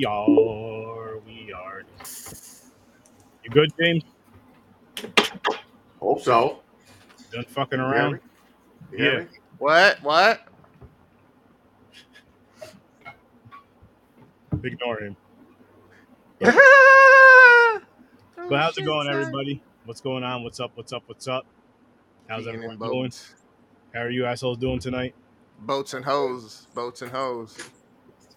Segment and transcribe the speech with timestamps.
[0.00, 1.18] we are.
[1.26, 1.82] We are.
[3.44, 4.04] You good, James?
[6.00, 6.62] Hope so.
[7.32, 8.20] Done fucking around?
[8.92, 9.20] You hear Yeah.
[9.24, 9.28] me?
[9.58, 10.02] What?
[10.02, 10.40] What?
[14.64, 15.16] Ignore him.
[18.38, 19.20] Oh, But how's it going, son.
[19.20, 19.62] everybody?
[19.84, 20.42] What's going on?
[20.44, 20.72] What's up?
[20.74, 21.02] What's up?
[21.06, 21.46] What's up?
[22.28, 23.12] How's Being everyone doing?
[23.94, 25.14] How are you assholes doing tonight?
[25.60, 26.66] Boats and hoes.
[26.74, 27.58] Boats and hoes.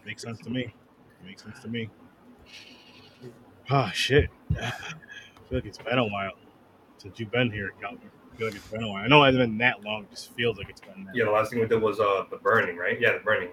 [0.05, 0.73] Makes sense to me.
[1.25, 1.89] Makes sense to me.
[3.69, 4.29] Oh shit.
[4.59, 4.71] I
[5.49, 6.31] feel like it's been a while
[6.97, 7.99] since you've been here, Calvin.
[8.33, 9.03] I feel like it's been a while.
[9.03, 10.03] I know it hasn't been that long.
[10.03, 11.15] It just feels like it's been that.
[11.15, 12.99] Yeah, the last thing we did was uh the burning, right?
[12.99, 13.49] Yeah, the burning.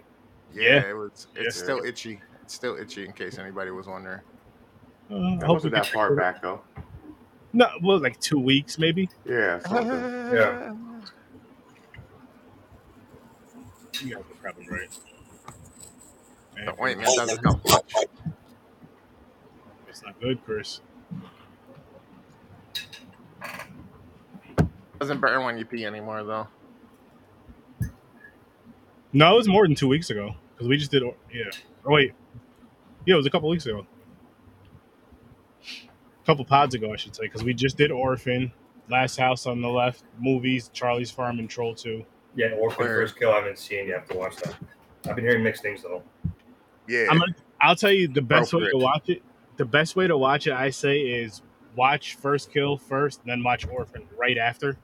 [0.52, 0.90] Yeah, Yeah.
[0.90, 1.28] it was.
[1.36, 1.42] Yeah.
[1.44, 2.20] It's still itchy.
[2.42, 3.04] It's still itchy.
[3.04, 4.20] In case anybody was wondering.
[5.10, 6.60] Uh, I That hope wasn't that can- far back though.
[7.52, 9.08] No, well, like two weeks maybe.
[9.24, 9.58] Yeah.
[9.66, 9.86] something.
[9.88, 10.74] Yeah.
[14.02, 14.88] You guys are probably right.
[16.64, 17.94] The ointment doesn't help much.
[19.88, 20.80] It's not good, Chris.
[24.98, 26.46] Doesn't burn when you pee anymore, though.
[29.12, 31.02] No, it was more than two weeks ago because we just did.
[31.32, 31.44] Yeah.
[31.84, 32.12] Oh wait.
[33.06, 33.86] Yeah, it was a couple weeks ago.
[36.22, 38.52] A couple pods ago, I should say, because we just did Orphan,
[38.88, 42.04] Last House on the Left, movies, Charlie's Farm, and Troll Two.
[42.36, 43.08] Yeah, Orphan Word.
[43.08, 43.32] First Kill.
[43.32, 43.86] I haven't seen.
[43.86, 44.54] You have to watch that.
[45.08, 46.02] I've been hearing mixed things though.
[46.90, 47.06] Yeah.
[47.08, 49.22] I'm gonna, I'll tell you the best way to watch it.
[49.58, 51.42] The best way to watch it, I say, is
[51.76, 54.76] watch First Kill first, then watch Orphan right after.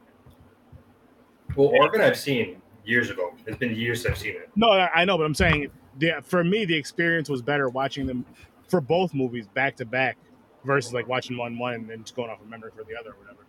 [1.57, 3.35] Well, Orphan I've seen years ago.
[3.47, 4.51] It's been years since I've seen it.
[4.55, 5.69] No, I I know, but I'm saying,
[5.99, 8.25] the, for me, the experience was better watching them
[8.69, 10.17] for both movies back to back
[10.65, 13.11] versus like watching one one and then just going off of memory for the other
[13.11, 13.47] or whatever.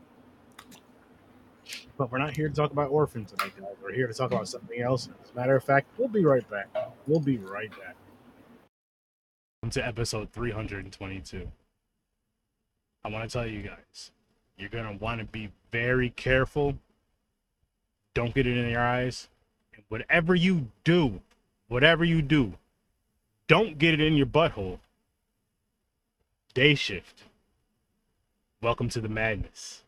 [1.95, 3.75] But we're not here to talk about Orphan tonight, guys.
[3.83, 5.09] We're here to talk about something else.
[5.23, 6.69] As a matter of fact, we'll be right back.
[7.05, 7.95] We'll be right back.
[9.63, 11.51] Welcome to episode 322.
[13.03, 14.11] I want to tell you guys,
[14.55, 16.77] you're going to want to be very careful.
[18.13, 19.29] Don't get it in your eyes.
[19.73, 21.21] And whatever you do,
[21.69, 22.53] whatever you do,
[23.47, 24.77] don't get it in your butthole.
[26.53, 27.23] Day shift.
[28.61, 29.81] Welcome to the madness.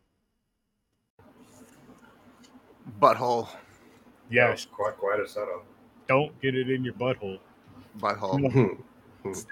[3.00, 3.48] Butthole.
[4.32, 5.64] Yes, Quite quite a setup.
[6.08, 7.38] don't get it in your butthole.
[8.00, 8.80] Butthole.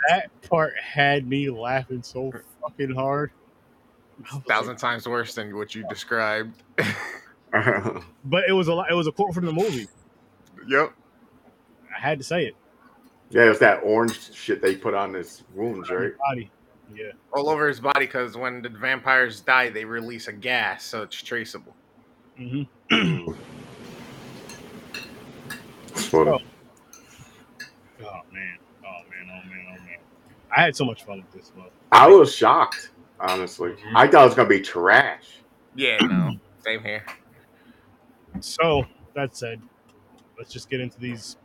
[0.10, 3.32] That part had me laughing so fucking hard.
[4.32, 6.64] I was Thousand like- times worse than what you described.
[7.52, 9.88] But it was a lot, it was a quote from the movie.
[10.68, 10.94] yep.
[11.96, 12.56] I had to say it.
[13.30, 16.12] yeah, it was that orange shit they put on his wounds, right?
[16.18, 16.52] Body.
[16.94, 17.12] Yeah.
[17.34, 21.16] All over his body because when the vampires die, they release a gas, so it's
[21.16, 21.74] traceable.
[22.38, 22.64] hmm
[25.94, 26.40] That's what- Oh.
[28.04, 28.58] Oh man.
[28.86, 29.26] Oh man.
[29.32, 29.66] Oh man.
[29.70, 29.98] Oh man.
[30.56, 31.68] I had so much fun with this one.
[31.92, 33.72] I was shocked, honestly.
[33.72, 33.96] Mhm.
[33.96, 35.40] I thought it was gonna be trash.
[35.76, 36.32] Yeah, no.
[36.60, 37.04] Same here.
[38.40, 38.86] So
[39.16, 39.62] that said,
[40.38, 41.38] let's just get into these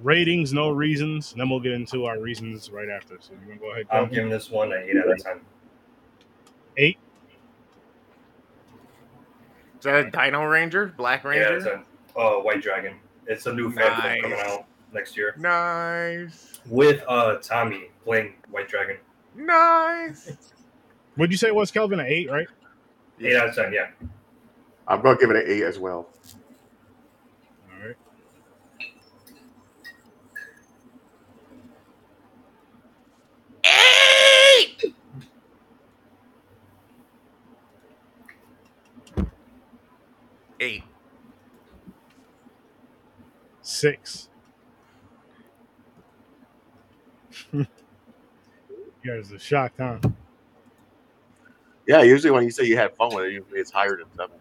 [0.00, 3.16] ratings, no reasons, and then we'll get into our reasons right after.
[3.20, 3.86] So you want to go ahead?
[3.90, 4.14] I'm Calvin?
[4.14, 5.40] giving this one an eight out of ten.
[6.76, 6.98] Eight.
[9.78, 10.86] Is that a Dino Ranger?
[10.96, 11.42] Black Ranger?
[11.50, 11.66] Yeah, it's
[12.16, 12.96] a uh, White Dragon.
[13.26, 16.60] It's a new fan film coming out next year nice.
[16.66, 18.96] with uh Tommy playing White Dragon.
[19.36, 20.32] Nice.
[21.14, 22.00] What'd you say it was, Kelvin?
[22.00, 22.48] An eight, right?
[23.20, 23.70] Eight out of ten.
[23.70, 23.88] Yeah.
[24.86, 26.08] I'm gonna give it an eight as well.
[27.70, 27.96] All right.
[34.56, 34.94] Eight.
[40.60, 40.84] Eight.
[43.60, 44.30] Six.
[47.52, 47.66] you
[49.04, 49.98] guys are shocked, huh?
[51.86, 54.36] Yeah, usually when you say you had fun with it, it's higher than seven.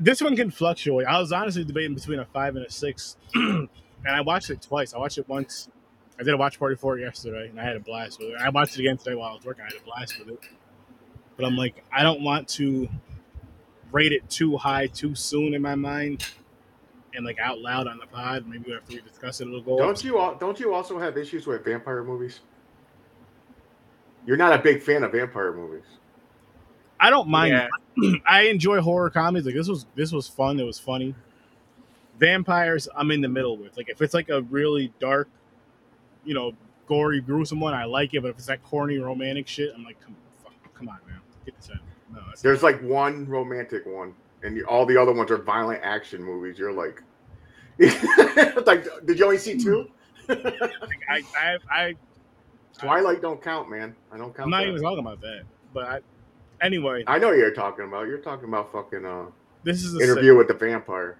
[0.00, 1.06] This one can fluctuate.
[1.06, 3.68] I was honestly debating between a five and a six, and
[4.08, 4.92] I watched it twice.
[4.92, 5.68] I watched it once.
[6.18, 8.36] I did a watch party for it yesterday, and I had a blast with it.
[8.40, 9.62] I watched it again today while I was working.
[9.62, 10.40] I had a blast with it.
[11.36, 12.88] But I'm like, I don't want to
[13.92, 16.24] rate it too high too soon in my mind,
[17.14, 18.46] and like out loud on the pod.
[18.48, 19.78] Maybe after we discuss it, it'll go.
[19.78, 20.18] Don't you?
[20.18, 22.40] al- Don't you also have issues with vampire movies?
[24.26, 25.84] You're not a big fan of vampire movies.
[27.00, 27.52] I don't mind.
[27.96, 28.12] Yeah.
[28.26, 29.46] I enjoy horror comedies.
[29.46, 30.58] Like this was this was fun.
[30.58, 31.14] It was funny.
[32.18, 33.76] Vampires, I'm in the middle with.
[33.76, 35.28] Like if it's like a really dark,
[36.24, 36.52] you know,
[36.86, 38.22] gory, gruesome one, I like it.
[38.22, 41.56] But if it's that corny romantic shit, I'm like, come, fuck, come on, man, get
[41.56, 41.80] this out.
[42.12, 46.22] No, that's There's like one romantic one, and all the other ones are violent action
[46.22, 46.58] movies.
[46.58, 47.02] You're like,
[48.66, 49.90] like, did you only see two?
[50.28, 51.94] I, I, I,
[52.78, 53.94] Twilight don't count, man.
[54.12, 54.46] I don't count.
[54.46, 54.68] I'm not that.
[54.68, 55.42] even talking about that.
[55.72, 56.00] But I,
[56.60, 58.08] anyway, I know what you're talking about.
[58.08, 59.26] You're talking about fucking uh,
[59.62, 60.38] this is a interview six.
[60.38, 61.18] with the vampire.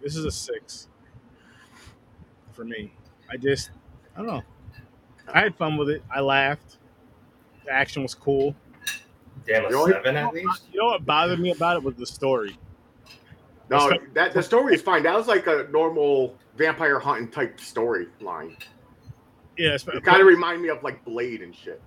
[0.00, 0.88] This is a six
[2.52, 2.92] for me.
[3.30, 3.70] I just,
[4.14, 4.42] I don't know.
[5.32, 6.02] I had fun with it.
[6.14, 6.78] I laughed.
[7.64, 8.54] The action was cool.
[9.46, 10.64] Damn, a The only- seven at least.
[10.72, 12.58] You know what bothered me about it was the story.
[13.70, 15.02] No, that the story is fine.
[15.04, 18.56] That was like a normal vampire hunting type storyline.
[19.56, 21.80] Yeah, It kind of remind me of like Blade and shit.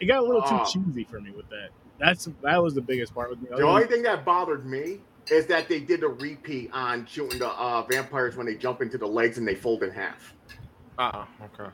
[0.00, 0.64] it got a little too Ah.
[0.64, 1.70] cheesy for me with that.
[1.98, 3.48] That's that was the biggest part with me.
[3.56, 7.48] The only thing that bothered me is that they did a repeat on shooting the
[7.48, 10.34] uh, vampires when they jump into the legs and they fold in half.
[10.98, 11.26] Uh oh.
[11.44, 11.70] Okay.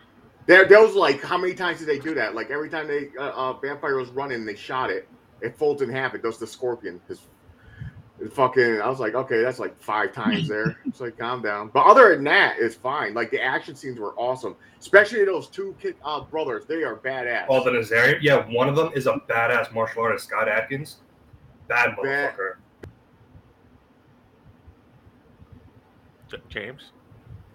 [0.47, 2.35] There, there was like how many times did they do that?
[2.35, 5.09] Like every time they uh, uh, vampire was running, and they shot it.
[5.41, 6.15] It folds in half.
[6.15, 7.01] It does the scorpion.
[7.09, 7.27] His, his
[8.33, 8.81] fucking.
[8.81, 10.79] I was like, okay, that's like five times there.
[10.87, 11.69] It's like calm down.
[11.73, 13.15] But other than that, it's fine.
[13.15, 16.65] Like the action scenes were awesome, especially those two kid uh, brothers.
[16.67, 17.47] They are badass.
[17.49, 18.19] Oh, the Nazarian.
[18.23, 20.99] Yeah, one of them is a badass martial artist, Scott Adkins.
[21.69, 22.35] Bad Bad.
[22.35, 22.55] motherfucker.
[26.31, 26.93] J- James.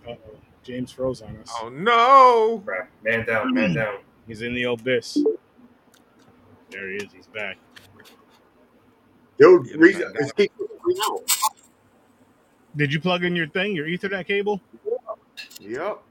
[0.07, 0.18] Uh-oh.
[0.63, 1.50] James froze on us.
[1.62, 2.62] Oh no.
[2.65, 2.88] Bruh.
[3.04, 4.00] Man down, man down.
[4.27, 5.18] He's in the abyss.
[6.69, 7.12] There he is.
[7.13, 7.57] He's back.
[9.38, 10.51] Dude, reason, it's keep.
[12.75, 14.62] Did you plug in your thing, your Ethernet cable?
[15.60, 16.01] Yep.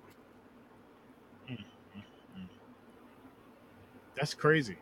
[4.16, 4.76] That's crazy.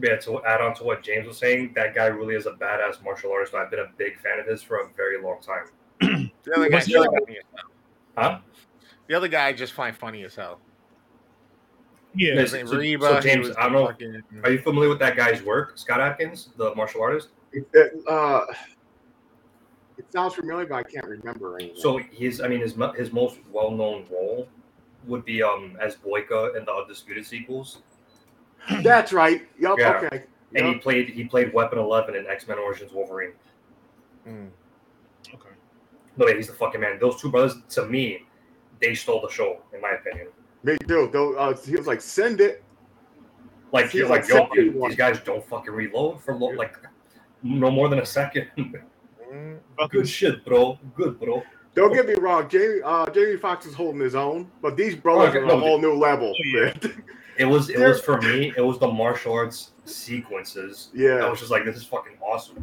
[0.00, 3.02] Yeah, to add on to what James was saying, that guy really is a badass
[3.04, 3.54] martial artist.
[3.54, 6.30] I've been a big fan of his for a very long time.
[6.44, 7.70] The other guy the- funny as hell.
[8.16, 8.38] Huh?
[9.06, 10.60] The other guy I just find funny as hell.
[12.14, 12.34] Yeah.
[12.34, 12.40] Yes.
[12.40, 13.06] His name so- Reba.
[13.08, 16.50] so James, I don't know- fucking- Are you familiar with that guy's work, Scott Adkins,
[16.56, 17.28] the martial artist?
[17.52, 17.66] It,
[18.08, 18.46] uh,
[19.98, 21.76] it sounds familiar, but I can't remember anymore.
[21.76, 24.48] So his, I mean, his his most well known role
[25.06, 27.82] would be um as Boyka in the Undisputed sequels,
[28.82, 29.46] that's right.
[29.58, 29.78] Yep.
[29.78, 30.00] Yeah.
[30.04, 30.24] Okay.
[30.54, 33.32] and he played he played Weapon Eleven in X Men Origins Wolverine.
[34.26, 34.50] Mm.
[35.34, 35.48] Okay.
[36.16, 36.98] No, yeah, he's the fucking man.
[37.00, 38.26] Those two brothers, to me,
[38.80, 40.28] they stole the show, in my opinion.
[40.62, 41.10] Me too.
[41.12, 42.62] Though uh, he was like, "Send it."
[43.72, 46.76] Like He's you're like like, yo, dude, these guys don't fucking reload for lo- like
[47.42, 48.48] no more than a second.
[49.32, 49.58] Mm.
[49.88, 50.78] Good shit, bro.
[50.94, 51.42] Good, bro.
[51.74, 52.80] Don't get me wrong, Jamie.
[52.84, 55.80] Uh, Jamie Foxx is holding his own, but these brothers Okay, are no, a whole
[55.80, 56.34] new level.
[56.36, 56.74] Oh, yeah.
[56.82, 57.02] man.
[57.38, 58.52] It was it was for me.
[58.54, 60.90] It was the martial arts sequences.
[60.92, 61.24] Yeah.
[61.24, 62.62] I was just like, this is fucking awesome.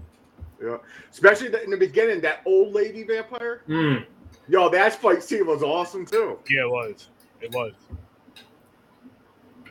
[0.63, 0.77] Yeah.
[1.09, 3.63] Especially the, in the beginning, that old lady vampire.
[3.67, 4.05] Mm.
[4.47, 6.37] Yo, that fight scene was awesome too.
[6.47, 7.07] yeah, it was.
[7.41, 7.73] It was.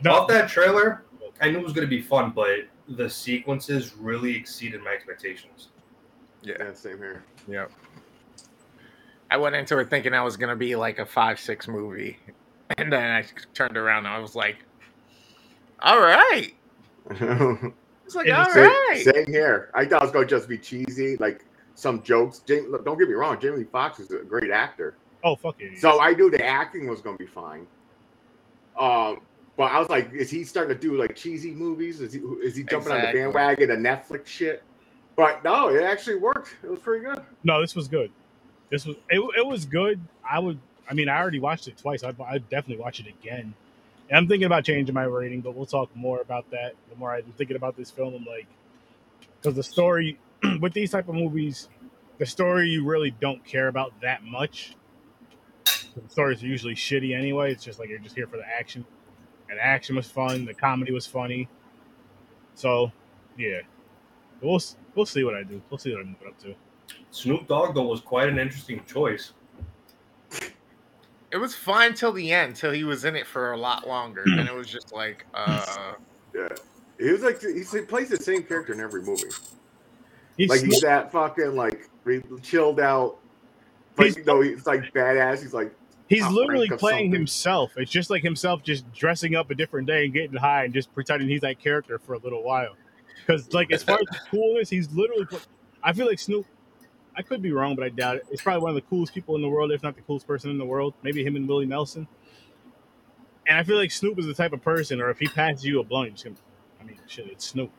[0.06, 1.04] Off that trailer,
[1.40, 5.68] I knew it was gonna be fun, but the sequences really exceeded my expectations.
[6.42, 6.54] Yeah.
[6.60, 7.24] Yeah, same here.
[7.48, 7.70] Yep.
[9.30, 12.18] I went into it thinking I was gonna be like a five six movie,
[12.78, 13.24] and then I
[13.54, 14.64] turned around and I was like,
[15.80, 16.54] "All right."
[18.08, 19.70] It's like, Yeah, "All same, right." same here.
[19.74, 21.44] I thought it was gonna just be cheesy, like
[21.74, 22.38] some jokes.
[22.38, 24.96] Jamie, look, don't get me wrong, Jamie Foxx is a great actor.
[25.24, 25.78] Oh fuck it.
[25.78, 27.66] So I knew the acting was gonna be fine.
[28.78, 29.20] Um,
[29.56, 32.00] but I was like, is he starting to do like cheesy movies?
[32.00, 33.22] Is he is he jumping Exactly.
[33.22, 34.62] on the bandwagon of Netflix shit?
[35.16, 36.54] But no, it actually worked.
[36.62, 37.20] It was pretty good.
[37.42, 38.10] no, this was good.
[38.70, 40.00] This was it, it was good.
[40.28, 40.58] I would.
[40.88, 42.02] I mean, I already watched it twice.
[42.04, 43.52] I'd, I'd definitely watch it again.
[44.08, 46.74] And I'm thinking about changing my rating, but we'll talk more about that.
[46.88, 48.46] The more I'm thinking about this film, I'm like,
[49.40, 50.18] because the story
[50.60, 51.68] with these type of movies,
[52.16, 54.76] the story you really don't care about that much.
[56.04, 57.52] The stories are usually shitty anyway.
[57.52, 58.84] It's just like you're just here for the action,
[59.48, 60.44] and the action was fun.
[60.44, 61.48] The comedy was funny.
[62.54, 62.90] So,
[63.36, 63.60] yeah,
[64.40, 64.60] we'll
[64.94, 65.60] we'll see what I do.
[65.70, 66.54] We'll see what I'm up to.
[67.10, 69.32] Snoop Dogg though was quite an interesting choice.
[71.30, 74.22] It was fine till the end, till he was in it for a lot longer.
[74.24, 75.92] and it was just like, uh,
[76.34, 76.48] Yeah,
[76.98, 79.24] he was like he plays the same character in every movie.
[80.38, 81.88] He's Like he's Snoop- that fucking like
[82.42, 83.18] chilled out.
[83.94, 85.42] But He's- you know, he's like badass.
[85.42, 85.72] He's like
[86.08, 87.12] He's outbreak literally playing something.
[87.12, 87.72] himself.
[87.76, 90.92] It's just like himself just dressing up a different day and getting high and just
[90.94, 92.74] pretending he's that character for a little while.
[93.26, 95.26] Because, like, as far as the coolness, he's literally.
[95.82, 96.46] I feel like Snoop.
[97.14, 98.26] I could be wrong, but I doubt it.
[98.30, 100.50] It's probably one of the coolest people in the world, if not the coolest person
[100.50, 100.94] in the world.
[101.02, 102.06] Maybe him and Willie Nelson.
[103.46, 105.80] And I feel like Snoop is the type of person, or if he passes you
[105.80, 106.36] a blunt, you're just gonna.
[106.80, 107.70] I mean, shit, it's Snoop.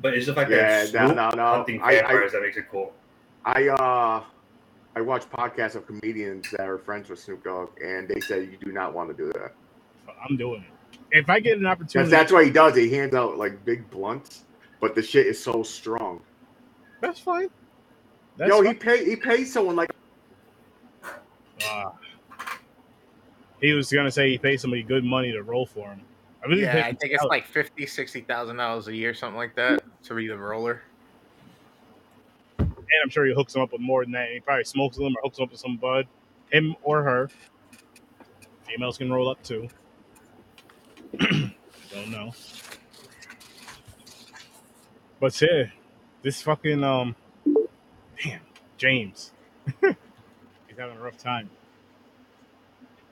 [0.00, 1.46] But it's the fact Yeah, that no, Snoop no, no.
[1.56, 2.92] hunting I- I- vampires that makes it cool.
[3.44, 4.24] I uh
[4.96, 8.58] I watch podcasts of comedians that are friends with Snoop Dogg, and they say you
[8.60, 9.52] do not want to do that
[10.28, 10.98] I'm doing it.
[11.12, 12.76] If I get an opportunity, that's why he does.
[12.76, 14.44] He hands out like big blunts,
[14.80, 16.20] but the shit is so strong.
[17.00, 17.48] that's fine.
[18.36, 18.76] That's Yo, he fine.
[18.78, 19.90] pay he pays someone like
[21.64, 21.92] Ah,
[23.60, 26.00] He was gonna say he paid somebody good money to roll for him.
[26.42, 29.36] I really Yeah, I think it's him- like fifty, sixty thousand dollars a year, something
[29.36, 30.82] like that, to be the roller.
[33.02, 34.30] I'm sure he hooks him up with more than that.
[34.30, 36.06] He probably smokes them or hooks him up with some bud,
[36.50, 37.30] him or her.
[38.66, 39.68] Females can roll up too.
[41.18, 42.32] Don't know.
[45.18, 45.64] But yeah,
[46.22, 47.14] this fucking um,
[48.22, 48.40] damn
[48.78, 49.32] James,
[49.80, 51.50] he's having a rough time.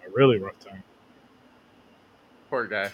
[0.06, 0.82] A really rough time.
[2.48, 2.90] Poor guy.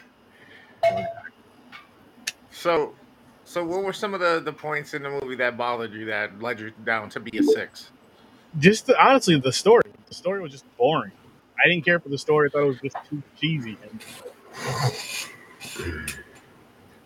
[2.51, 2.95] So,
[3.55, 6.43] so what were some of the the points in the movie that bothered you that
[6.43, 7.93] led you down to be a six?
[8.59, 9.85] Just the, honestly, the story.
[10.09, 11.13] The story was just boring.
[11.65, 12.49] I didn't care for the story.
[12.49, 13.79] I thought it was just too cheesy.
[13.83, 14.05] And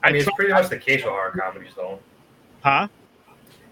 [0.02, 1.98] I mean, it's pretty much the case with horror comedies, though.
[2.62, 2.88] huh?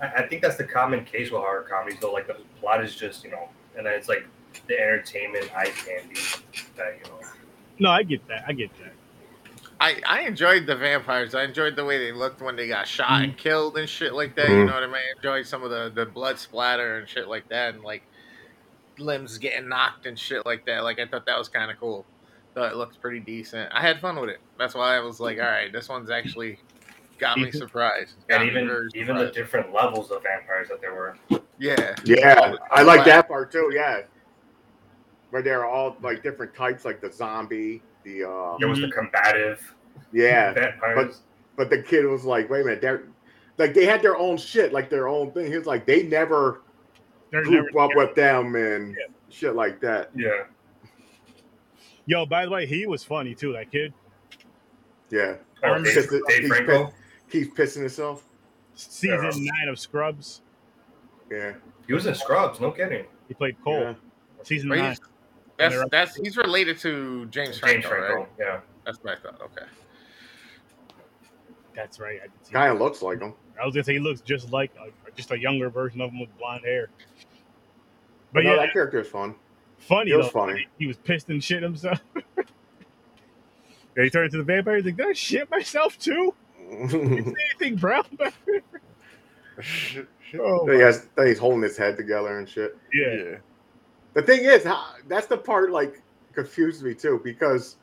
[0.03, 2.13] I, I think that's the common case with horror comedies, though.
[2.13, 4.27] Like the plot is just, you know, and then it's like
[4.69, 6.21] the entertainment eye candy
[6.77, 7.21] that you know.
[7.79, 8.45] No, I get that.
[8.47, 8.93] I get that.
[9.81, 11.35] I I enjoyed the vampires.
[11.35, 14.35] I enjoyed the way they looked when they got shot and killed and shit like
[14.37, 14.49] that.
[14.51, 14.67] You Mhm.
[14.67, 14.97] know what I mean?
[14.97, 18.03] I enjoyed some of the the blood splatter and shit like that, and like
[18.99, 20.83] limbs getting knocked and shit like that.
[20.85, 22.07] Like I thought that was kind of cool.
[22.55, 23.71] Thought it looked pretty decent.
[23.73, 24.41] I had fun with it.
[24.59, 26.59] That's why I was like, all right, this one's actually
[27.19, 28.15] got me surprised.
[28.29, 31.17] Got And me even very even the different levels of vampires that there were.
[31.59, 33.71] yeah, Yeah, I like that part too.
[33.75, 34.03] Yeah,
[35.31, 39.75] where they're all like different types, like the zombie, the uh, There was the combative
[40.13, 40.53] yeah.
[40.55, 41.21] vampires.
[41.57, 43.05] But the kid was like, "Wait a minute, they're
[43.59, 46.61] like they had their own shit, like their own thing." He was like, "They never
[47.31, 48.97] They're grew never up with them and
[49.31, 50.45] shit like that." yeah.
[52.09, 53.53] Yo, by the way, he was funny too.
[53.53, 53.93] That kid
[55.11, 56.93] Yeah, Oh, remember Dave, Dave he's Franco.
[57.31, 58.23] keeps pissing himself.
[58.75, 59.31] season Yeah.
[59.59, 60.43] nine of Scrubs.
[61.31, 61.55] Yeah,
[61.89, 62.61] He was in Scrubs.
[62.61, 63.07] No kidding.
[63.27, 63.81] He played Cole.
[63.81, 63.95] Yeah.
[64.45, 64.97] Season But nine.
[65.59, 68.15] He's- that's they're- that's he's related to James Franco, James Franco.
[68.21, 68.29] right?
[68.39, 68.61] Yeah.
[68.85, 69.41] That's what I thought.
[69.43, 69.67] Okay.
[71.75, 72.21] That's right.
[72.23, 73.35] I, can see kind of looks like him.
[73.61, 76.21] I was gonna say he looks just like uh, just a younger version of him
[76.21, 76.89] with blonde hair.
[78.33, 79.35] But But no, yeah, that character is fun.
[79.79, 80.11] funny.
[80.13, 80.33] It was though.
[80.47, 80.67] funny.
[80.79, 82.01] He was pissed and shit himself.
[83.95, 84.77] Then he turned into the vampire.
[84.77, 86.35] He's like, "Did I shit myself too?
[86.71, 88.61] Anything brown back there?"
[90.39, 92.77] Oh, he has, he's holding his head together and shit.
[92.93, 93.37] yeah.
[94.17, 94.67] The thing is,
[95.09, 96.01] that's the part like
[96.33, 97.77] confused me too because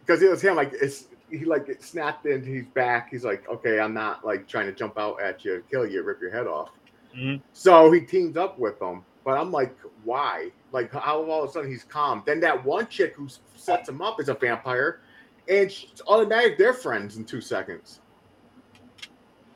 [0.00, 3.10] because it was him like it's he like it snapped into his back.
[3.10, 6.22] He's like, okay, I'm not like trying to jump out at you, kill you, rip
[6.22, 6.70] your head off.
[7.14, 7.42] Mhm.
[7.52, 10.52] So he teams up with them, but I'm like, why?
[10.72, 12.22] Like, how all of a sudden he's calm?
[12.24, 15.00] Then that one chick who sets him up is a vampire,
[15.48, 18.00] and it's automatic they're friends in two seconds.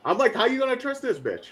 [0.05, 1.47] I'm like, how you gonna trust this bitch?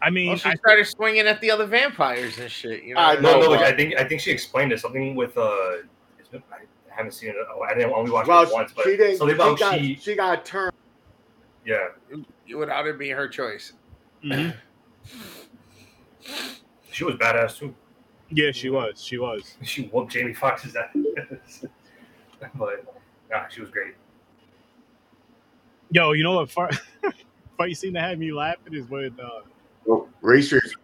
[0.00, 2.84] I mean, Well, she I, started swinging at the other vampires and shit.
[2.84, 3.00] You know.
[3.00, 3.48] I what No, know, no.
[3.50, 4.80] but- I think I think she explained it.
[4.80, 5.78] Something with uh.
[6.32, 6.40] I
[6.88, 7.36] haven't seen it.
[7.54, 9.16] oh, I didn't only watch Well, it once, but she didn't.
[9.18, 9.94] something She about got, she.
[9.94, 10.72] she got turned.
[11.64, 11.88] Yeah.
[12.46, 13.72] It without it being her choice.
[14.24, 14.54] Mhm.
[16.90, 17.74] She was badass too.
[18.30, 19.00] yeah, she was.
[19.02, 19.56] She was.
[19.62, 21.64] She whooped Jamie Foxx's ass.
[22.56, 22.84] but
[23.30, 23.94] yeah, she was great.
[25.90, 26.70] Yo, you know what far,
[27.56, 29.40] fight scene that had me laughing is when uh,
[29.88, 30.74] Oh, racers.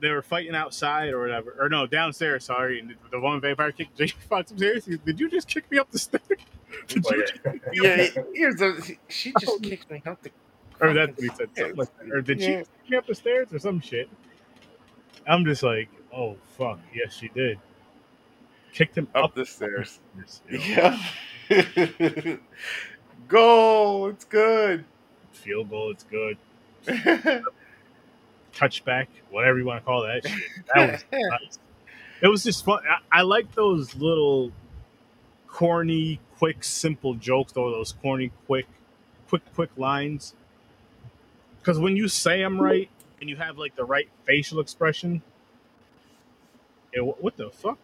[0.00, 2.44] they were fighting outside or whatever, or no, downstairs.
[2.44, 4.84] Sorry, and the, the one vampire kicked Jamie Foxx upstairs.
[4.84, 6.22] He- Did you just kick me up the stairs?
[6.88, 7.24] Did But, you?
[7.72, 7.96] yeah.
[8.14, 8.74] Yeah, here's a.
[9.08, 9.58] She just oh.
[9.60, 10.30] kicked me up the.
[10.80, 11.48] Or that's what said.
[11.56, 12.12] Something like that.
[12.12, 14.10] Or did she kick me up the stairs or some shit?
[15.26, 17.58] I'm just like, oh fuck, yes she did.
[18.74, 20.00] Kicked him up, Up the stairs.
[20.26, 20.42] stairs.
[20.68, 21.00] Yeah.
[23.28, 24.06] Go!
[24.08, 24.84] It's good.
[25.32, 26.36] Field goal, it's good.
[28.54, 30.42] Touchback, whatever you want to call that shit.
[30.74, 31.58] That was nice.
[32.22, 32.80] It was just fun.
[32.88, 34.52] I, I like those little
[35.46, 37.70] corny, quick, simple jokes, though.
[37.70, 38.66] Those corny, quick,
[39.28, 40.34] quick, quick lines.
[41.58, 42.88] Because when you say them right
[43.20, 45.22] and you have like the right facial expression,
[46.92, 47.78] it, what the fuck?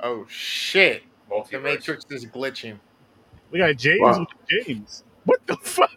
[0.00, 1.02] oh shit!
[1.50, 2.78] The Matrix is glitching.
[3.50, 4.20] We got James Wow.
[4.20, 5.02] with James.
[5.24, 5.90] What the fuck?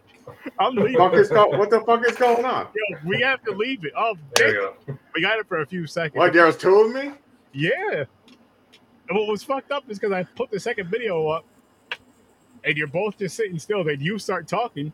[0.58, 1.12] I'm Fuck leaving.
[1.14, 2.68] is go- what the fuck is going on?
[2.74, 3.92] Yo, we have to leave it.
[3.96, 4.98] Oh, There you go.
[5.14, 6.18] we got it for a few seconds.
[6.18, 6.32] What?
[6.32, 7.12] There was two of me.
[7.52, 8.04] Yeah.
[9.08, 11.44] And what was fucked up is because I put the second video up,
[12.64, 13.82] and you're both just sitting still.
[13.84, 14.92] Then you start talking,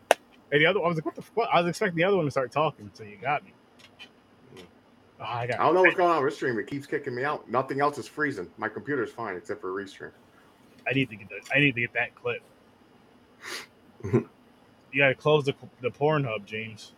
[0.51, 2.25] and the other I was like, "What the fuck?" I was expecting the other one
[2.25, 3.53] to start talking, so you got me.
[5.19, 6.57] Oh, I I don't know what's going on with Restream.
[6.59, 7.49] It keeps kicking me out.
[7.49, 8.49] Nothing else is freezing.
[8.57, 10.11] My computer's fine except for Restream.
[10.87, 11.27] I need to get.
[11.29, 12.41] The, I need to get that clip.
[14.95, 16.93] you got to close the the Pornhub, James.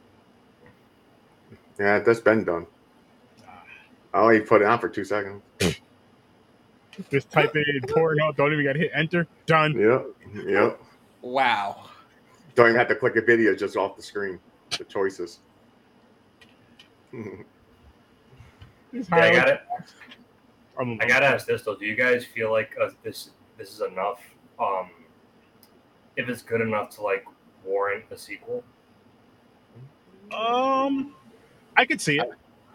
[1.80, 2.68] Yeah, that's been done.
[4.14, 5.42] I only put it on for two seconds.
[7.12, 8.32] Just type it in porno.
[8.32, 9.28] Don't even gotta hit enter.
[9.46, 9.74] Done.
[9.74, 10.08] Yep.
[10.48, 10.82] Yep.
[11.22, 11.90] Wow.
[12.56, 14.40] Don't even have to click a video just off the screen.
[14.76, 15.40] The choices.
[17.14, 17.22] Yeah,
[19.12, 19.62] I got it.
[20.80, 24.20] I gotta ask this though: Do you guys feel like uh, this this is enough?
[24.60, 24.90] Um,
[26.16, 27.26] if it's good enough to like
[27.68, 28.64] warrant a sequel?
[30.36, 31.14] Um,
[31.76, 32.30] I could see it.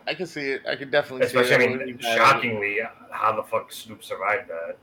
[0.07, 0.63] I can see it.
[0.69, 1.81] I can definitely Especially, I see it.
[1.83, 2.79] I mean, shockingly,
[3.11, 4.77] how the fuck Snoop survived that?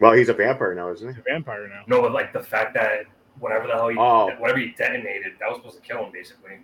[0.00, 1.20] well, he's a vampire now, isn't He's he?
[1.20, 1.82] a vampire now.
[1.86, 3.04] No, but like the fact that
[3.38, 4.30] whatever the hell he, Oh.
[4.38, 6.58] whatever he detonated, that was supposed to kill him, basically.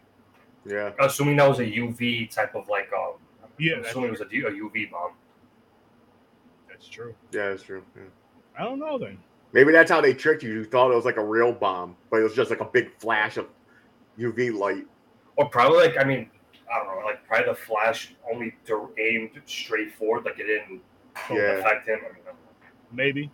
[0.64, 0.90] Yeah.
[1.00, 3.12] Assuming that was a UV type of like, um,
[3.58, 5.12] Yeah, I'm assuming it was a UV bomb.
[6.68, 7.14] That's true.
[7.32, 7.84] Yeah, that's true.
[7.96, 8.02] Yeah.
[8.58, 9.18] I don't know then.
[9.52, 10.52] Maybe that's how they tricked you.
[10.52, 12.90] You thought it was like a real bomb, but it was just like a big
[12.98, 13.46] flash of
[14.18, 14.86] UV light.
[15.36, 16.30] Or probably like, I mean,
[16.72, 20.82] I don't know, like probably the flash only dir- aimed straight forward, like it didn't
[21.30, 21.58] Yeah.
[21.58, 21.98] affect him.
[22.00, 22.32] I mean, I.
[22.92, 23.30] Maybe.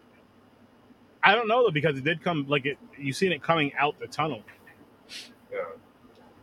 [1.23, 2.79] I don't know though because it did come like it.
[2.99, 4.43] You seen it coming out the tunnel.
[5.53, 5.61] yeah.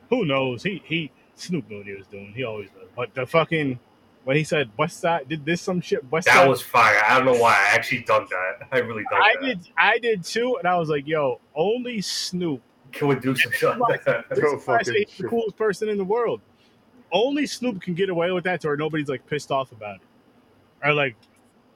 [0.09, 0.63] Who knows?
[0.63, 2.33] He he Snoop knew what he was doing.
[2.35, 2.89] He always does.
[2.95, 3.79] But the fucking
[4.23, 6.47] when he said West Side did this some shit West That Side.
[6.49, 7.01] was fire.
[7.07, 7.53] I don't know why.
[7.53, 8.67] I actually dug that.
[8.71, 9.45] I really dug I that.
[9.47, 12.61] did I did too, and I was like, yo, only Snoop.
[12.91, 14.03] Can we do some shit like?
[14.03, 16.41] This Go is why I say he's the coolest person in the world.
[17.11, 20.01] Only Snoop can get away with that, to where nobody's like pissed off about it,
[20.83, 21.15] or like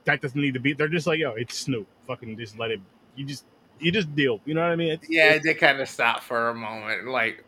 [0.06, 0.74] that doesn't need to be.
[0.74, 1.88] They're just like, yo, it's Snoop.
[2.08, 2.80] Fucking just let it.
[3.16, 3.46] You just
[3.80, 4.40] you just deal.
[4.46, 4.92] You know what I mean?
[4.92, 7.44] It's, Yeah, it did kind of stopped for a moment, like,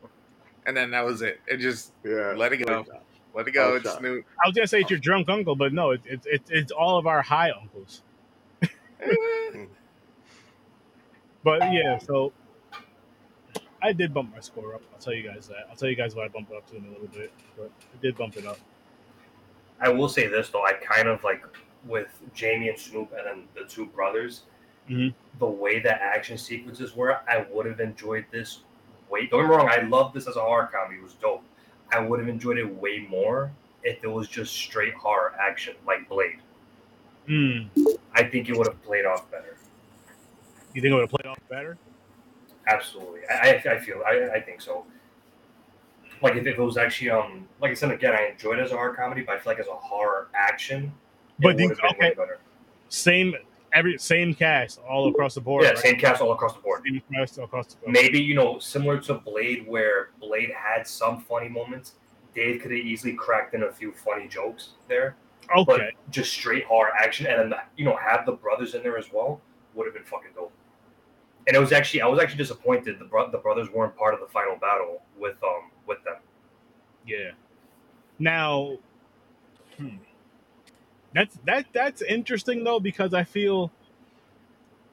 [0.65, 1.39] and then that was it.
[1.47, 2.33] It just Yeah.
[2.35, 2.85] let it go.
[3.37, 3.71] Let it go.
[3.71, 3.99] Oh, It's shot.
[3.99, 4.25] Snoop.
[4.43, 6.97] I was gonna say it's your drunk uncle, but no, it's it's it's, it's all
[6.97, 8.01] of our high uncles.
[11.43, 12.33] But yeah, so
[13.81, 14.81] I did bump my score up.
[14.93, 15.67] I'll tell you guys that.
[15.69, 17.71] I'll tell you guys what I bumped it up to in a little bit, but
[17.93, 18.59] I did bump it up.
[19.79, 21.45] I will say this though, I kind of like
[21.85, 24.41] with Jamie and Snoop and then the two brothers,
[24.89, 25.13] Mhm.
[25.39, 28.61] the way the action sequences were, I would have enjoyed this
[29.09, 29.27] way.
[29.27, 30.99] Don't get me wrong, I love this as a horror comedy.
[30.99, 31.43] It was dope.
[31.91, 33.51] I would have enjoyed it way more
[33.83, 36.39] if it was just straight horror action like Blade.
[37.27, 37.69] Mm.
[38.13, 39.57] I think it would have played off better.
[40.73, 41.77] You think it would have played off better?
[42.67, 44.85] Absolutely, I, I, I feel I, I think so.
[46.21, 48.75] Like if, it was actually um like I said again, I enjoyed it as a
[48.75, 50.91] horror comedy, but I feel like as a horror action,
[51.39, 52.15] But it the- would have been way okay.
[52.15, 52.39] better.
[52.89, 53.35] Same
[53.73, 55.63] every same cast all across the board.
[55.63, 55.77] Yeah, right?
[55.77, 56.83] same cast all across the board.
[56.85, 57.93] Same cast all across the board.
[57.93, 61.93] Maybe you know, similar to Blade, where Blade had some funny moments.
[62.33, 65.15] Dave could have easily cracked in a few funny jokes there,
[65.57, 65.63] Okay.
[65.65, 69.11] but just straight horror action, and then you know have the brothers in there as
[69.11, 69.41] well
[69.73, 70.51] would have been fucking dope.
[71.47, 74.19] And it was actually I was actually disappointed the bro- the brothers weren't part of
[74.19, 76.17] the final battle with um with them.
[77.05, 77.31] Yeah.
[78.19, 78.77] Now,
[79.77, 79.97] hmm.
[81.17, 83.71] That's that that's interesting though because I feel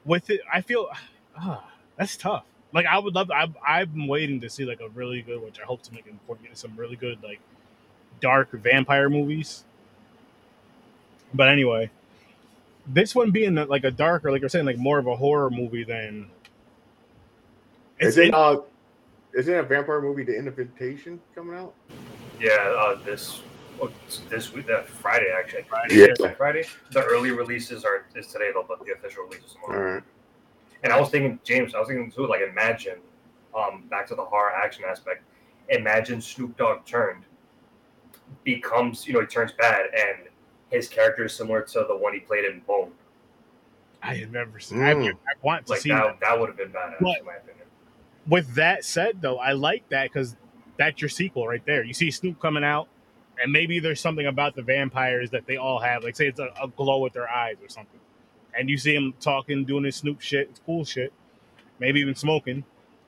[0.05, 0.89] with it, I feel
[1.37, 2.45] ah, that's tough.
[2.73, 3.29] Like I would love.
[3.29, 6.07] I've I've been waiting to see like a really good, which I hope to make
[6.07, 6.57] important.
[6.57, 7.39] Some really good like
[8.21, 9.65] dark vampire movies.
[11.31, 11.91] But anyway,
[12.87, 15.83] this one being like a darker, like you're saying, like more of a horror movie
[15.83, 16.31] than.
[17.99, 18.61] Is it uh
[19.33, 21.75] isn't a vampire movie The Invitation coming out?
[22.39, 23.41] Yeah, uh, this
[23.81, 23.91] oh,
[24.29, 25.63] this week, that Friday actually.
[25.63, 25.95] Friday.
[25.95, 26.05] Yeah.
[26.09, 26.63] It's Friday.
[26.91, 29.93] The early releases are is today though, but the official release is tomorrow.
[29.95, 30.03] right.
[30.83, 32.97] And I was thinking, James, I was thinking too, like imagine,
[33.57, 35.23] um, back to the horror action aspect.
[35.69, 37.23] Imagine Snoop Dogg turned,
[38.43, 40.27] becomes, you know, he turns bad, and
[40.69, 42.91] his character is similar to the one he played in Bone.
[44.03, 44.83] I have never seen.
[44.83, 45.11] I, Mm.
[45.13, 47.65] I want to Like see that, that would have been badass, But- in my opinion.
[48.27, 50.35] with that said though i like that because
[50.77, 52.87] that's your sequel right there you see snoop coming out
[53.41, 56.49] and maybe there's something about the vampires that they all have like say it's a,
[56.61, 57.99] a glow with their eyes or something
[58.57, 61.13] and you see him talking doing his snoop shit it's cool shit
[61.79, 62.63] maybe even smoking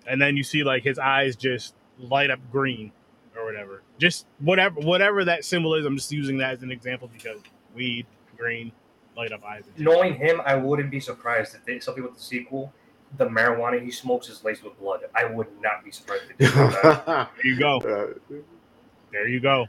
[0.07, 2.91] and then you see like his eyes just light up green
[3.35, 7.09] or whatever just whatever whatever that symbol is i'm just using that as an example
[7.13, 7.39] because
[7.75, 8.05] weed
[8.37, 8.71] green
[9.17, 12.71] light up eyes Knowing him, I wouldn't be surprised if they something with the sequel.
[13.17, 15.01] The marijuana he smokes is laced with blood.
[15.15, 17.29] I would not be surprised if they did that.
[17.37, 17.79] there you go
[19.11, 19.65] there you go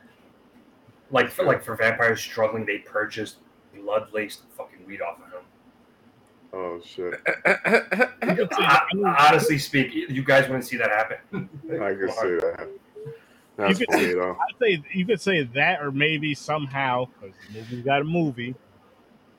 [1.11, 3.37] like for like for vampires struggling, they purchased
[3.75, 5.42] blood laced fucking weed off of him.
[6.53, 7.21] oh shit.
[8.53, 11.49] Hon- Honestly speaking, you guys wouldn't see that happen.
[11.81, 12.68] I could see that.
[13.57, 14.33] That's You could- funny though.
[14.37, 18.55] I'd say you could say that, or maybe somehow because the movie's got a movie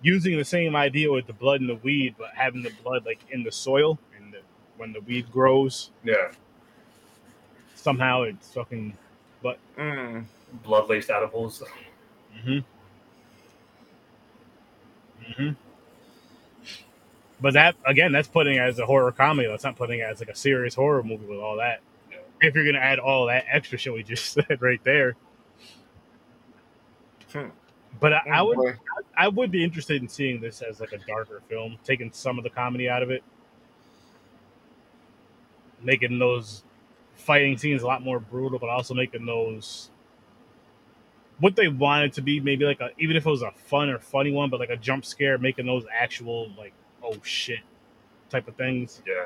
[0.01, 3.19] using the same idea with the blood and the weed, but having the blood like
[3.32, 4.39] in the soil and the,
[4.77, 6.32] when the weed grows, Yeah,
[7.75, 8.93] somehow it's fucking.
[9.77, 10.23] Mm.
[10.63, 11.63] Blood laced edibles.
[12.43, 12.59] hmm
[15.35, 15.49] hmm
[17.41, 19.47] But that again, that's putting it as a horror comedy.
[19.47, 21.81] That's not putting it as like a serious horror movie with all that.
[22.41, 25.15] If you're gonna add all that extra shit we just said right there.
[27.31, 27.49] Hmm.
[27.99, 28.77] But I, I would.
[29.17, 32.43] I would be interested in seeing this as like a darker film, taking some of
[32.43, 33.23] the comedy out of it,
[35.81, 36.63] making those
[37.15, 39.89] fighting scenes a lot more brutal, but also making those
[41.39, 43.99] what they wanted to be, maybe like a even if it was a fun or
[43.99, 46.73] funny one, but like a jump scare, making those actual like
[47.04, 47.60] oh shit
[48.30, 49.02] type of things.
[49.08, 49.25] Yeah.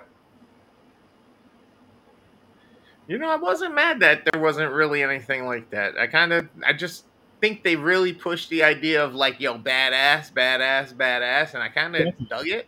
[3.08, 5.97] You know, I wasn't mad that there wasn't really anything like that.
[5.97, 7.06] I kind of, I just
[7.41, 11.95] think they really pushed the idea of like, yo, badass, badass, badass, and I kind
[11.97, 12.67] of dug it.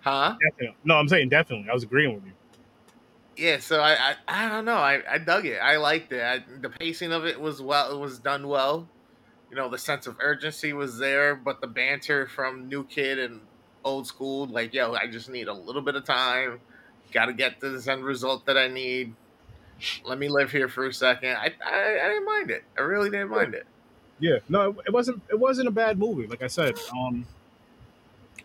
[0.00, 0.36] Huh?
[0.50, 0.76] Definitely.
[0.84, 1.68] No, I'm saying definitely.
[1.68, 2.32] I was agreeing with you.
[3.42, 3.58] Yeah.
[3.58, 4.76] So I, I, I don't know.
[4.76, 5.58] I, I dug it.
[5.58, 6.22] I liked it.
[6.22, 7.92] I, the pacing of it was well.
[7.92, 8.88] It was done well.
[9.50, 13.40] You know, the sense of urgency was there, but the banter from New Kid and
[13.84, 16.60] Old School, like, yo, I just need a little bit of time.
[17.12, 19.14] Got to get to this end result that I need.
[20.04, 21.30] Let me live here for a second.
[21.30, 22.62] I, I, I didn't mind it.
[22.78, 23.66] I really didn't mind it.
[24.20, 25.20] Yeah, no, it, wasn't.
[25.28, 26.28] It wasn't a bad movie.
[26.28, 27.26] Like I said, um,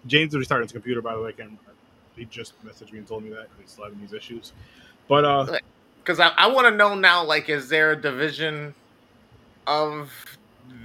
[0.07, 1.03] James restarted his computer.
[1.03, 1.59] By the way, and
[2.15, 4.53] he just messaged me and told me that he's still having these issues.
[5.09, 5.47] But uh,
[6.03, 8.75] because I, I want to know now like is there a division
[9.67, 10.11] of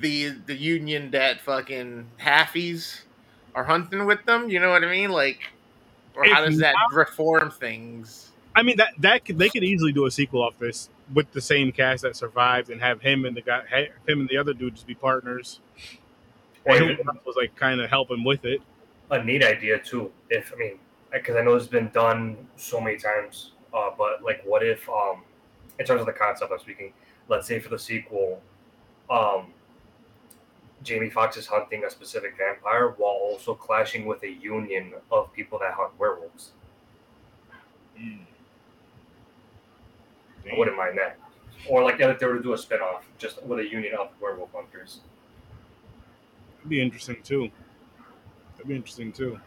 [0.01, 3.03] the the union that fucking halfies
[3.55, 5.41] are hunting with them you know what i mean like
[6.17, 10.07] or how does that reform things I mean that that could, they could easily do
[10.07, 13.43] a sequel off this with the same cast that survived and have him and the
[13.43, 13.63] guy,
[14.09, 15.61] him and the other dude just be partners.
[16.65, 18.63] Or And even who was like kind of helping with it.
[19.11, 20.13] a neat idea too.
[20.31, 20.79] If I mean,
[21.13, 25.23] because I know it's been done so many times, uh, but like, what if, um,
[25.79, 26.93] in terms of the concept I'm speaking,
[27.29, 28.43] let's say for the sequel,
[29.11, 29.47] um,
[30.83, 35.59] Jamie Foxx is hunting a specific vampire while also clashing with a union of people
[35.61, 36.51] that hunt werewolves.
[40.51, 41.19] I wouldn't mind that.
[41.69, 44.51] Or like if they were to do a spin-off just with a union of werewolf
[44.53, 45.01] hunters.
[46.57, 47.51] That'd be interesting too.
[48.57, 49.39] That'd be interesting too.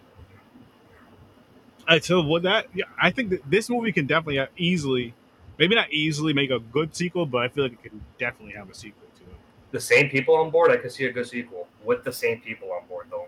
[1.88, 2.68] Right, so what that?
[2.74, 5.14] Yeah, I think that this movie can definitely uh, easily,
[5.60, 8.70] maybe not easily make a good sequel, but I feel like it can definitely have
[8.70, 9.38] a sequel to it.
[9.72, 12.72] The same people on board, I could see a good sequel with the same people
[12.72, 13.28] on board though.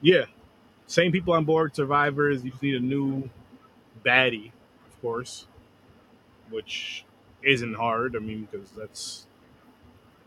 [0.00, 0.24] Yeah,
[0.86, 2.44] same people on board, survivors.
[2.44, 3.28] You just need a new
[4.04, 4.50] baddie,
[4.86, 5.46] of course,
[6.50, 7.04] which
[7.42, 8.16] isn't hard.
[8.16, 9.26] I mean, because that's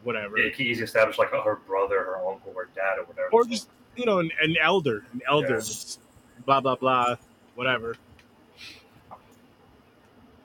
[0.03, 0.37] whatever.
[0.37, 3.29] It can easily establish like her brother, her uncle, her dad, or whatever.
[3.31, 5.97] or just you know an, an elder, an elder, Yeah.
[6.45, 7.15] Blah blah blah,
[7.55, 7.95] whatever.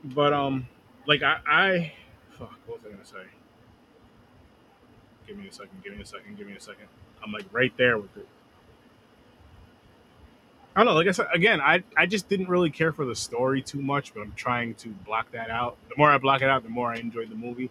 [0.04, 0.66] But um,
[1.06, 1.92] like I, I,
[2.38, 3.30] fuck, what was I gonna say?
[5.26, 5.82] Give me a second.
[5.84, 6.36] Give me a second.
[6.36, 6.88] Give me a second.
[7.22, 8.26] I'm like right there with it.
[10.74, 10.94] I don't know.
[10.94, 14.14] Like I said again, I I just didn't really care for the story too much,
[14.14, 15.76] but I'm trying to block that out.
[15.88, 17.70] The more I block it out, the more I enjoyed the movie.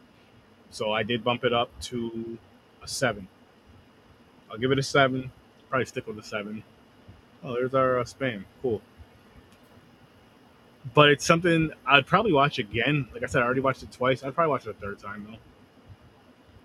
[0.70, 2.38] So I did bump it up to
[2.82, 3.28] a seven.
[4.50, 5.32] I'll give it a seven.
[5.70, 6.64] Probably stick with a seven.
[7.44, 8.44] Oh, there's our uh, spam.
[8.62, 8.82] Cool.
[10.94, 13.08] But it's something I'd probably watch again.
[13.14, 14.24] Like I said, I already watched it twice.
[14.24, 15.38] I'd probably watch it a third time though.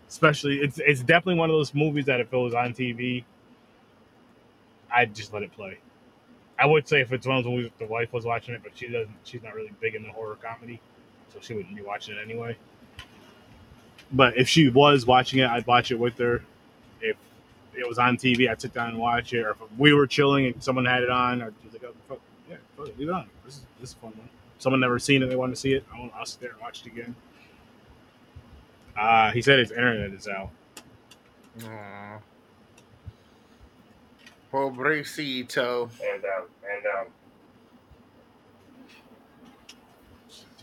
[0.08, 3.24] Especially, it's it's definitely one of those movies that if it was on TV,
[4.90, 5.78] I'd just let it play.
[6.58, 8.76] I would say if it's one of those movies the wife was watching it, but
[8.76, 9.14] she doesn't.
[9.24, 10.80] She's not really big into horror comedy,
[11.32, 12.56] so she wouldn't be watching it anyway.
[14.12, 16.42] But if she was watching it, I'd watch it with her.
[17.76, 19.40] If it was on TV, I'd sit down and watch it.
[19.44, 22.20] Or if we were chilling and someone had it on, I'd be like, oh, fuck,
[22.48, 23.28] yeah, fuck it, leave it on.
[23.44, 24.28] This is, this is a fun one.
[24.58, 25.84] Someone never seen it, they want to see it.
[25.94, 27.14] I'll, I'll sit there and watch it again.
[28.98, 30.48] Uh, he said his internet is out.
[31.64, 32.18] Aw.
[34.50, 35.90] Pobrecito.
[36.02, 37.06] and down, and down.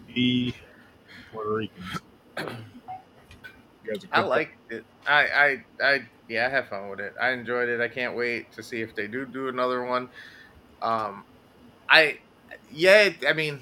[0.08, 0.56] He
[1.32, 2.02] Puerto Ricans.
[2.38, 4.28] You guys are I good.
[4.28, 4.86] liked it.
[5.06, 7.13] I, I, I, yeah, I had fun with it.
[7.21, 7.81] I enjoyed it.
[7.81, 10.09] I can't wait to see if they do do another one.
[10.81, 11.25] Um,
[11.89, 12.19] I,
[12.69, 13.62] yeah, I mean,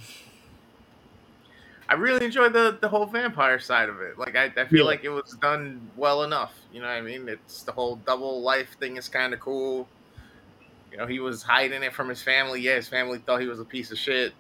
[1.90, 4.18] I really enjoyed the the whole vampire side of it.
[4.18, 4.86] Like, I, I feel Yeah.
[4.86, 6.58] like it was done well enough.
[6.70, 7.28] You know what I mean?
[7.28, 9.92] It's the whole double life thing is kind of cool.
[10.92, 12.62] You know, he was hiding it from his family.
[12.62, 14.34] Yeah, his family thought he was a piece of shit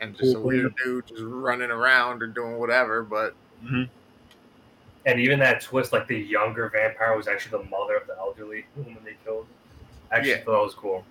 [0.00, 3.04] and just Cool a weird dude just running around or doing whatever.
[3.04, 3.90] But Mhm.
[5.06, 8.66] And even that twist, like the younger vampire was actually the mother of the elderly
[8.76, 9.46] woman they killed.
[10.10, 10.36] Actually, Yeah.
[10.38, 11.04] thought that was cool.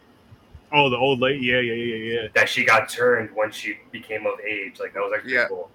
[0.74, 1.46] Oh, the old lady.
[1.46, 2.28] Yeah, yeah, yeah, yeah, yeah.
[2.34, 4.80] That she got turned when she became of age.
[4.80, 5.48] Like that was actually Yeah.
[5.48, 5.72] cool.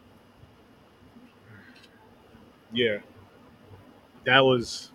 [2.73, 2.99] Yeah.
[4.25, 4.91] That was.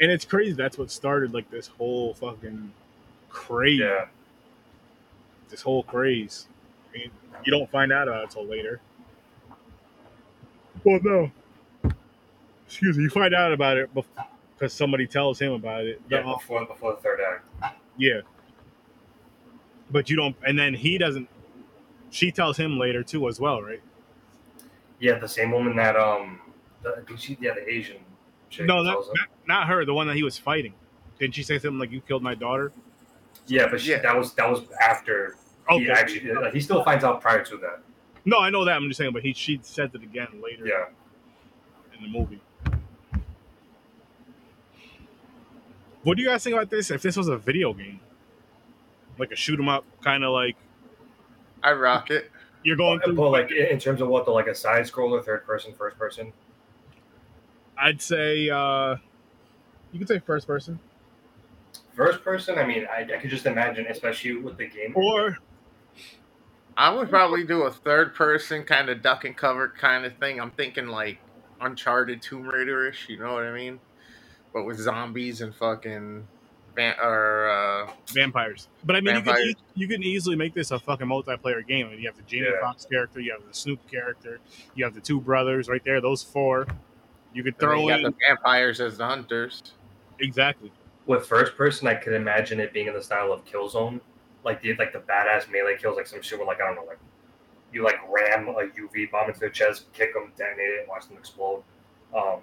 [0.00, 0.52] And it's crazy.
[0.52, 2.72] That's what started like this whole fucking
[3.30, 3.80] craze.
[3.80, 4.06] Yeah.
[5.48, 6.46] This whole craze.
[6.94, 7.10] I mean,
[7.44, 8.80] you don't find out about it until later.
[10.84, 11.30] Well, no.
[12.72, 13.02] Excuse me.
[13.04, 13.90] You find out about it
[14.58, 16.00] because somebody tells him about it.
[16.08, 17.76] Yeah, The- before before the third act.
[17.98, 18.20] yeah.
[19.90, 21.28] But you don't, and then he doesn't.
[22.08, 23.82] She tells him later too, as well, right?
[25.00, 26.40] Yeah, the same woman that um,
[26.82, 27.98] the, did she, yeah, the Asian
[28.48, 28.64] chick.
[28.64, 29.84] No, not, not not her.
[29.84, 30.72] The one that he was fighting.
[31.18, 32.72] Didn't she say something like "You killed my daughter"?
[33.48, 34.00] Yeah, but she, Yeah.
[34.00, 35.36] that was that was after
[35.68, 36.32] he actually.
[36.32, 37.80] Like, he still finds out prior to that.
[38.24, 38.76] No, I know that.
[38.76, 40.86] I'm just saying, but he she said it again later Yeah.
[41.98, 42.40] in the movie.
[46.02, 46.90] What do you guys think about this?
[46.90, 48.00] If this was a video game,
[49.18, 50.56] like a shoot 'em up, kind of like
[51.62, 52.30] I rock it.
[52.64, 53.14] you're going But, through.
[53.16, 55.98] but like in in terms of what the like a side scroller, third person, first
[55.98, 56.32] person.
[57.78, 58.96] I'd say uh
[59.92, 60.78] you could say first person,
[61.94, 64.92] First person, I mean, I, I could just imagine, especially with the game.
[64.96, 65.36] or
[66.74, 70.40] I would probably do a third person kind of duck and cover kind of thing.
[70.40, 71.18] I'm thinking like
[71.60, 73.78] Uncharted Tomb Raider-ish, you know what I mean?
[74.52, 76.26] But with zombies and fucking
[76.76, 78.68] van- or uh, vampires.
[78.84, 81.86] But I mean, you can, e- you can easily make this a fucking multiplayer game.
[81.86, 82.60] I mean, you have the Jamie Yeah.
[82.60, 84.40] Foxx character, you have the Snoop character,
[84.74, 86.00] you have the two brothers right there.
[86.00, 86.66] Those four.
[87.34, 89.62] You could and then throw you got in the vampires as the hunters.
[90.20, 90.70] exactly.
[91.06, 94.00] with first person, I could imagine it being in the style of Killzone,
[94.44, 96.84] like the like the badass melee kills, like some shit where like I don't know,
[96.84, 96.98] like
[97.72, 101.16] you like ram a UV bomb into their chest, kick them, detonate it, watch them
[101.16, 101.62] explode.
[102.14, 102.40] Um,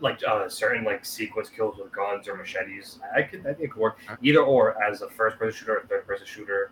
[0.00, 3.70] like uh, certain like sequence kills with guns or machetes, I could I think it
[3.72, 6.70] could work either or as a first person shooter, or third person shooter,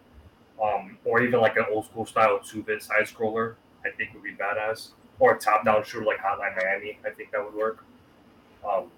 [0.62, 3.55] um, or even like an old school style two bit side scroller.
[3.85, 6.98] I think would be badass, or a top down shooter like Hotline Miami.
[7.05, 7.85] I think that would work.
[8.68, 8.90] Um,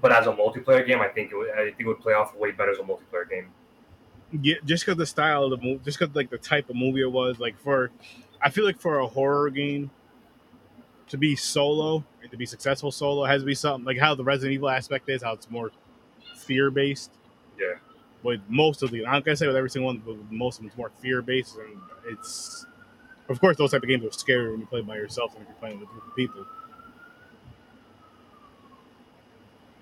[0.00, 2.34] but as a multiplayer game, I think it would, I think it would play off
[2.36, 3.48] way better as a multiplayer game.
[4.40, 7.02] Yeah, just because the style of the movie, just because like the type of movie
[7.02, 7.40] it was.
[7.40, 7.90] Like for,
[8.40, 9.90] I feel like for a horror game,
[11.10, 14.24] to be solo and to be successful solo has to be something like how the
[14.24, 15.70] Resident Evil aspect is, how it's more
[16.36, 17.10] fear based.
[17.58, 17.74] Yeah.
[18.22, 20.62] With most of the, I'm not gonna say with every single one, but most of
[20.62, 22.66] them, it's more fear based, and it's,
[23.28, 25.48] of course, those type of games are scarier when you play by yourself than if
[25.48, 26.46] you're playing with a group of people.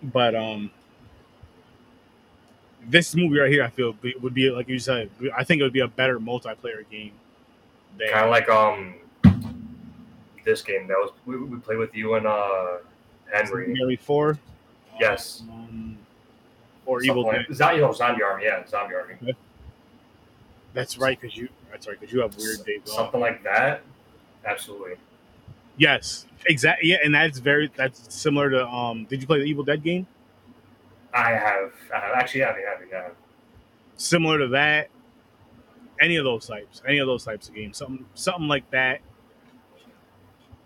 [0.03, 0.71] But um,
[2.87, 5.11] this movie right here, I feel would be like you said.
[5.37, 7.13] I think it would be a better multiplayer game.
[7.99, 8.95] Kind of like um
[10.45, 12.79] this game that was we, we played with you and uh
[13.33, 13.75] Henry.
[13.79, 14.39] Mary Four.
[14.99, 15.43] Yes.
[15.51, 15.99] Um,
[16.87, 17.75] or Something Evil like- Dead.
[17.75, 18.45] You know Zombie Army?
[18.45, 19.15] Yeah, Zombie Army.
[20.75, 21.49] That's right, because you.
[21.71, 22.97] That's right, because you have weird days off.
[22.97, 23.83] Something like that.
[24.45, 24.95] Absolutely.
[25.77, 26.91] Yes, exactly.
[26.91, 27.71] Yeah, and that's very.
[27.77, 28.67] That's similar to.
[28.67, 30.07] Um, did you play the Evil Dead game?
[31.15, 33.09] I have, I have actually have, I have, yeah.
[33.97, 34.89] Similar to that.
[36.01, 39.01] Any of those types, any of those types of games, something, something like that.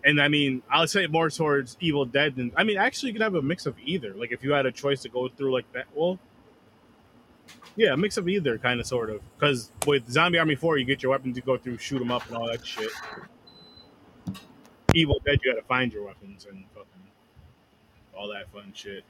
[0.04, 2.52] And I mean, I'll say more towards Evil Dead than.
[2.56, 4.14] I mean, actually, you can have a mix of either.
[4.14, 6.18] Like if you had a choice to go through like that, well,
[7.76, 9.20] yeah, a mix of either, kind of, sort of.
[9.38, 12.26] Because with Zombie Army Four, you get your weapons, you go through, shoot them up,
[12.26, 12.90] and all that shit.
[14.94, 16.86] Evil Dead, you got to find your weapons and fucking
[18.16, 19.04] all that fun shit.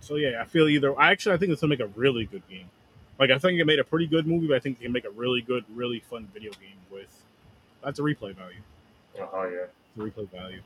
[0.00, 0.98] So yeah, I feel either.
[0.98, 2.70] I actually I think this will make a really good game.
[3.18, 5.04] Like I think it made a pretty good movie, but I think they can make
[5.04, 7.22] a really good, really fun video game with
[7.84, 8.60] that's a replay value.
[9.20, 9.66] Oh yeah.
[9.96, 10.62] The replay value.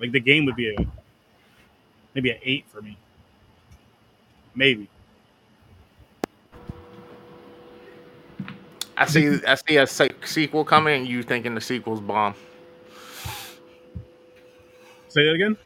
[0.00, 0.86] Like the game would be a
[2.14, 2.96] maybe an eight for me.
[4.54, 4.88] Maybe.
[8.96, 9.38] I see.
[9.46, 12.34] I see a se- sequel coming, and you thinking the sequel's bomb.
[15.08, 15.56] Say that again.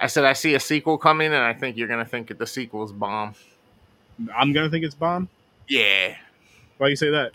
[0.00, 2.46] I said I see a sequel coming, and I think you're gonna think that the
[2.46, 3.34] sequel's bomb.
[4.36, 5.28] I'm gonna think it's bomb.
[5.68, 6.14] Yeah,
[6.78, 7.32] Why you say that?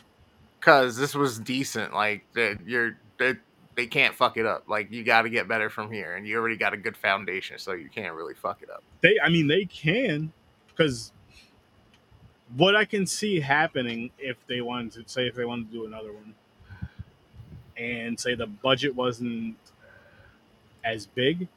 [0.60, 1.94] because this was decent.
[1.94, 3.36] Like that, you're they,
[3.80, 4.66] they can't fuck it up.
[4.68, 7.58] Like you got to get better from here, and you already got a good foundation,
[7.60, 8.84] so you can't really fuck it up.
[9.00, 10.34] They, I mean, they can,
[10.68, 11.14] because
[12.58, 15.86] what I can see happening if they wanted to say if they wanted to do
[15.86, 16.36] another one,
[17.78, 19.56] and say the budget wasn't
[20.84, 21.48] as big,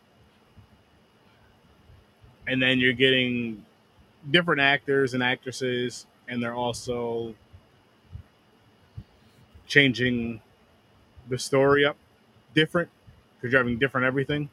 [2.47, 3.67] and then you're getting
[4.31, 7.35] different actors and actresses, and they're also
[9.67, 10.41] changing
[11.29, 11.97] the story up
[12.55, 12.89] different
[13.37, 14.49] because you're having different everything.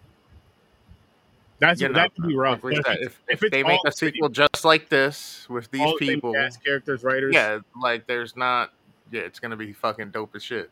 [1.59, 2.63] That's You know, that could be rough.
[2.63, 4.87] Like we said, if, if, if if they make a the same- sequel just like
[4.89, 8.71] this with these the people, cast, characters, writers, yeah, like there's not.
[9.11, 10.69] Yeah, it's gonna be fucking dope as shit.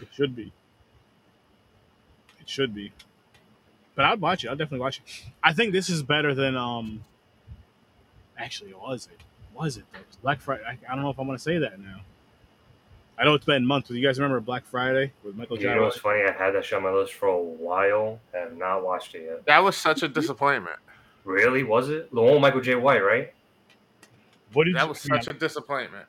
[0.00, 0.52] it should be.
[2.40, 2.92] It should be.
[3.94, 4.48] but I'd watch it.
[4.50, 5.24] I'd definitely watch it.
[5.42, 7.04] I think this is better than um.
[8.38, 9.20] Actually, was it?
[9.54, 9.84] Was it?
[10.22, 10.62] Black Friday.
[10.66, 12.00] I, I don't know if I want to say that now.
[13.20, 15.74] I know it's been months, but you guys remember Black Friday with Michael You J.
[15.74, 16.22] know what's funny?
[16.22, 19.24] I had that show on my list for a while and have not watched it
[19.26, 19.44] yet.
[19.44, 20.76] That was such a disappointment.
[21.24, 21.62] Really?
[21.62, 22.10] Was it?
[22.14, 23.34] The one with Michael Jai White, right?
[24.54, 24.88] What did That you?
[24.88, 26.06] was such a disappointment.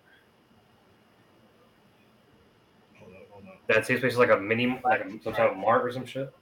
[2.98, 3.54] Hold on, hold on.
[3.68, 6.34] That takes place like a mini, like a, some type of mart or some shit.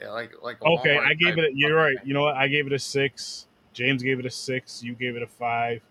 [0.00, 0.56] Yeah, like like.
[0.60, 1.52] a Okay, Walmart I gave type it.
[1.54, 1.96] You're right.
[2.04, 2.34] You know what?
[2.34, 3.46] I gave it a six.
[3.72, 4.82] James gave it a six.
[4.82, 5.82] You gave it a five.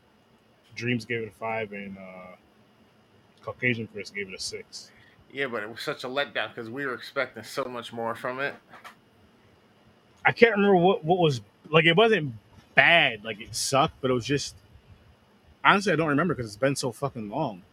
[0.76, 2.36] Dreams gave it a five, and uh,
[3.46, 4.92] Caucasian Chris gave it a six.
[5.32, 8.40] Yeah, but it was such a letdown because we were expecting so much more from
[8.40, 8.56] it.
[10.26, 11.86] I can't remember what what was like.
[11.86, 12.34] It wasn't
[12.74, 13.24] bad.
[13.24, 14.56] Like it sucked, but it was just.
[15.64, 17.64] Honestly, I don't remember because it's been so fucking long.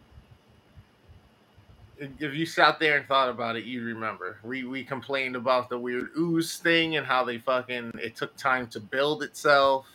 [1.97, 4.37] If you sat there and thought about it, you'd remember.
[4.43, 8.67] We we complained about the weird ooze thing and how they fucking it took time
[8.67, 9.87] to build itself.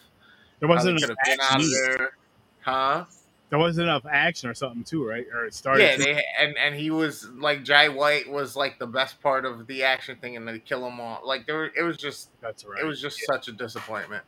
[0.59, 2.13] There How they wasn't could enough have been out of there,
[2.61, 3.05] huh?
[3.51, 5.27] There wasn't enough action or something too, right?
[5.33, 5.83] Or it started.
[5.83, 9.45] Yeah, too- they and and he was like Jai White was like the best part
[9.47, 11.21] of the action thing, and they kill him all.
[11.25, 12.81] Like there, it was just that's right.
[12.83, 14.23] it was just such a disappointment.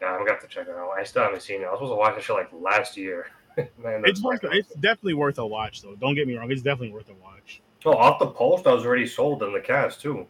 [0.00, 0.90] Yeah, I'm gonna have to check it out.
[0.90, 1.64] I still haven't seen it.
[1.64, 3.26] I was supposed to watch that show like last year.
[3.56, 4.42] Man, It's worth.
[4.42, 5.94] like- It's definitely worth a watch, though.
[5.94, 6.50] Don't get me wrong.
[6.50, 7.62] It's definitely worth a watch.
[7.84, 10.26] Oh, off the post, I was already sold in the cast too.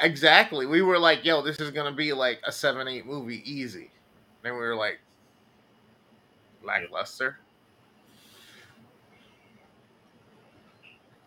[0.00, 0.66] Exactly.
[0.66, 3.90] We were like, "Yo, this is gonna be like a seven, eight movie, easy."
[4.42, 5.00] Then we were like,
[6.62, 7.38] lackluster.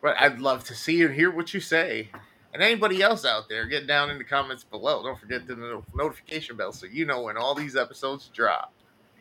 [0.01, 2.09] But I'd love to see and hear what you say.
[2.53, 5.03] And anybody else out there, get down in the comments below.
[5.03, 8.73] Don't forget the notification bell so you know when all these episodes drop.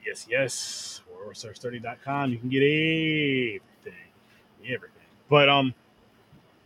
[0.05, 1.01] Yes, yes.
[1.25, 2.33] Or search30.com.
[2.33, 4.09] You can get everything.
[4.65, 5.03] Everything.
[5.29, 5.75] But um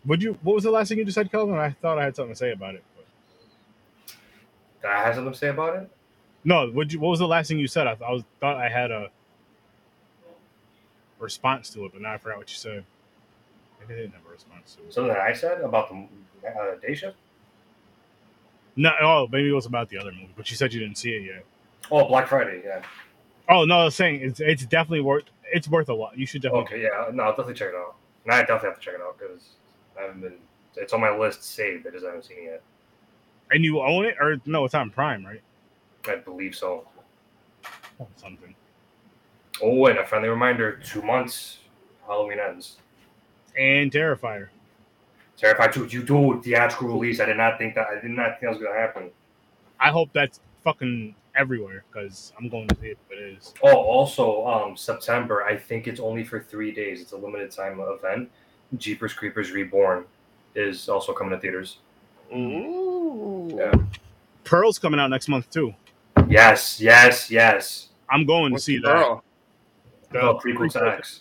[0.07, 1.57] would you what was the last thing you just said, Kelvin?
[1.57, 2.85] I thought I had something to say about it.
[2.97, 4.15] But...
[4.83, 5.91] Did I have something to say about it?
[6.45, 7.87] No, would you what was the last thing you said?
[7.87, 9.11] I, I was thought I had a
[11.25, 12.85] response to it, but now I forgot what you said.
[13.81, 14.95] Maybe I didn't have a response to it.
[14.95, 17.17] Something that I said about the uh, day shift?
[18.77, 21.11] No, oh, maybe it was about the other movie, but you said you didn't see
[21.11, 21.45] it yet.
[21.91, 22.63] Oh, Black Friday.
[22.65, 22.83] Yeah.
[23.49, 26.17] Oh no, I was saying it's it's definitely worth it's worth a lot.
[26.17, 26.83] You should definitely Okay.
[26.83, 27.11] Yeah.
[27.13, 27.95] No, I'll definitely check it out.
[28.25, 29.43] And I definitely have to check it out because
[29.99, 30.39] I haven't been.
[30.77, 31.87] It's on my list saved.
[31.87, 32.63] I just I haven't seen it yet.
[33.53, 35.43] and you own it or no, it's on Prime, right?
[36.09, 36.85] I believe so.
[38.01, 38.55] Oh, something.
[39.63, 41.59] Oh, and a friendly reminder: two months,
[42.07, 42.77] Halloween ends.
[43.59, 44.49] And Terrifier.
[45.37, 47.21] Terrified 2, you do theatrical release.
[47.21, 47.87] I did not think that.
[47.89, 49.11] I did not think that was gonna happen.
[49.81, 53.53] I hope that's fucking everywhere because I'm going to see it if it is.
[53.63, 55.43] Oh, also, um, September.
[55.45, 57.01] I think it's only for three days.
[57.01, 58.31] It's a limited time event.
[58.77, 60.05] Jeepers Creepers Reborn
[60.55, 61.79] is also coming to theaters.
[62.33, 63.51] Ooh.
[63.57, 63.73] Yeah.
[64.45, 65.75] Pearl's coming out next month too.
[66.29, 67.89] Yes, yes, yes.
[68.11, 68.95] I'm going What's to see the that.
[68.95, 69.17] girl?
[69.17, 69.23] The
[70.23, 70.97] Oh, prequel to prequel.
[70.97, 71.21] X.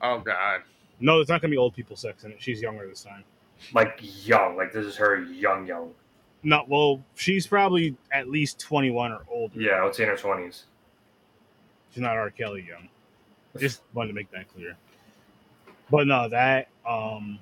[0.00, 0.62] Oh God.
[1.00, 2.36] No, it's not gonna be old people sex in it.
[2.40, 3.24] She's younger this time.
[3.74, 4.56] Like young.
[4.56, 5.92] Like this is her young, young.
[6.42, 9.60] No, well, she's probably at least 21 or older.
[9.60, 10.64] Yeah, I would say in her twenties.
[11.90, 12.30] She's not R.
[12.30, 12.88] Kelly young.
[13.58, 14.76] Just wanted to make that clear.
[15.90, 17.38] But no, that um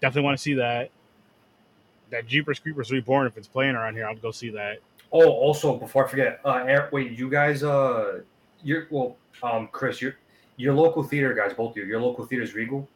[0.00, 0.90] definitely want to see that.
[2.10, 4.78] That Jeepers Creepers Reborn, if it's playing around here, I'll go see that.
[5.12, 8.20] Oh, also before I forget, uh, Aaron, wait, you guys, uh,
[8.62, 10.16] you're well, um, Chris, your
[10.56, 12.88] your local theater guys, both of you, your local theater's Regal.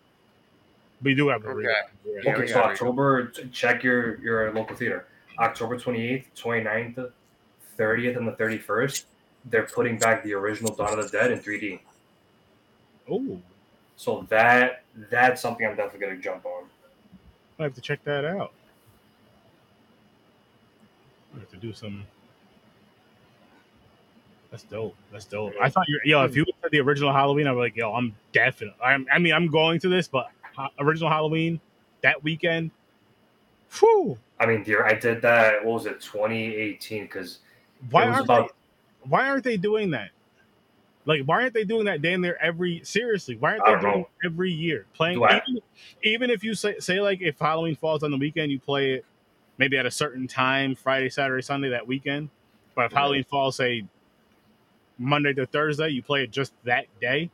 [1.03, 1.57] We do have a Okay.
[1.59, 1.71] real-
[2.25, 2.89] Yeah, okay, so got Regal.
[2.89, 5.07] October, check your your local theater.
[5.39, 7.11] October 28th, 29th,
[7.79, 9.07] 30th, and the 31st,
[9.47, 11.81] they're putting back the original Dawn of the Dead in 3D.
[13.11, 13.41] Oh,
[13.97, 16.65] So that that's something I'm definitely gonna jump on.
[17.59, 18.53] I have to check that out.
[21.35, 22.05] I have to do some.
[24.53, 24.95] That's dope.
[25.11, 25.55] That's dope.
[25.61, 28.77] I thought you, yo, if you said the original Halloween, I'm like, yo, I'm definitely.
[28.85, 30.29] I'm, I mean, I'm going to this, but
[30.79, 31.59] original Halloween
[32.03, 32.71] that weekend.
[33.79, 34.19] Whew.
[34.39, 35.65] I mean, dear, I did that.
[35.65, 37.05] What was it, 2018?
[37.05, 37.39] Because
[37.91, 40.11] Why aren't about they, Why aren't they doing that?
[41.07, 42.83] Like, why aren't they doing that damn near every?
[42.85, 44.09] Seriously, why aren't they doing know.
[44.23, 44.85] every year?
[44.93, 45.63] Playing even,
[46.03, 49.07] even if you say say like if Halloween falls on the weekend, you play it
[49.57, 52.29] maybe at a certain time, Friday, Saturday, Sunday that weekend.
[52.75, 53.01] But if Right.
[53.01, 53.85] Halloween falls, say
[55.03, 57.31] Monday to Thursday, you play it just that day.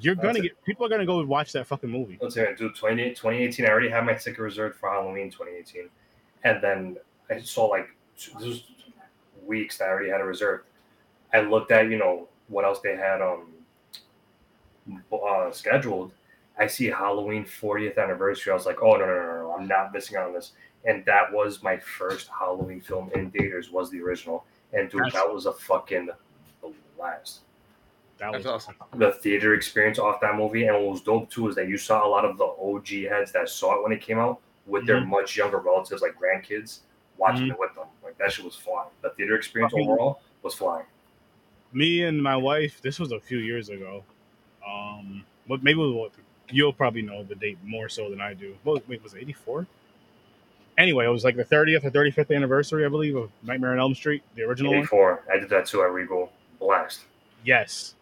[0.00, 0.42] You're That's gonna it.
[0.42, 2.18] get people are gonna go watch that fucking movie.
[2.22, 5.88] let's say, dude, 20, 2018, I already had my ticket reserved for Halloween 2018.
[6.44, 6.96] And then
[7.28, 8.62] I saw like, this was
[9.44, 10.64] weeks that I already had it reserved.
[11.32, 13.52] I looked at, you know, what else they had um
[15.12, 16.12] uh, scheduled.
[16.58, 18.52] I see Halloween 40th anniversary.
[18.52, 20.52] I was like, oh no no no no, I'm not missing out on this.
[20.84, 23.70] And that was my first Halloween film in theaters.
[23.70, 26.08] Was the original, and dude, That's- that was a fucking
[26.96, 27.40] blast.
[28.18, 28.74] That was awesome.
[28.96, 32.04] The theater experience off that movie, and what was dope too is that you saw
[32.04, 35.00] a lot of the OG heads that saw it when it came out with their
[35.00, 35.06] Mhm.
[35.06, 36.80] much younger relatives, like grandkids,
[37.16, 37.52] watching Mhm.
[37.52, 37.86] it with them.
[38.02, 38.90] Like that shit was flying.
[39.02, 40.86] The theater experience Fucking- overall was flying.
[41.72, 42.80] me and my wife.
[42.82, 44.02] This was a few years ago.
[44.66, 46.10] Um, what maybe what
[46.50, 48.56] you'll probably know the date more so than I do.
[48.64, 49.66] What wait was eighty four?
[50.78, 53.80] Anyway, it was like the thirtieth or thirty fifth anniversary, I believe, of Nightmare on
[53.80, 54.80] Elm Street, the original one.
[54.80, 55.24] 84.
[55.30, 56.32] I did that too at Regal.
[56.60, 57.00] Blast.
[57.44, 57.94] Yes,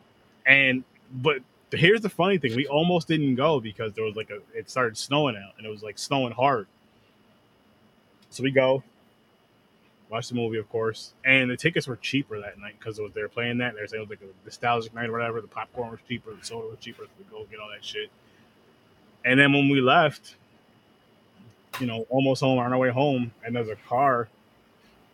[0.44, 1.40] and but
[1.72, 4.96] here's the funny thing: we almost didn't go because there was like a it started
[4.96, 6.66] snowing out, and it was like snowing hard.
[8.28, 8.82] So we go,
[10.10, 13.28] watch the movie, of course, and the tickets were cheaper that night because they were
[13.28, 13.74] playing that.
[13.74, 15.40] They were saying it was like a nostalgic night or whatever.
[15.40, 17.04] The popcorn was cheaper, the soda was cheaper.
[17.04, 18.10] So we go get all that shit.
[19.24, 20.36] And then when we left,
[21.80, 24.28] you know, almost home on our way home, and there's a car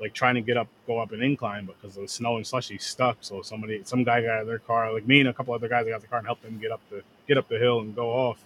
[0.02, 2.44] like trying to get up, go up an incline, but because of the snow and
[2.44, 3.18] slush, he's stuck.
[3.20, 5.68] So somebody, some guy got out of their car, like me and a couple other
[5.68, 7.94] guys got the car and helped them get up the get up the hill and
[7.94, 8.42] go off.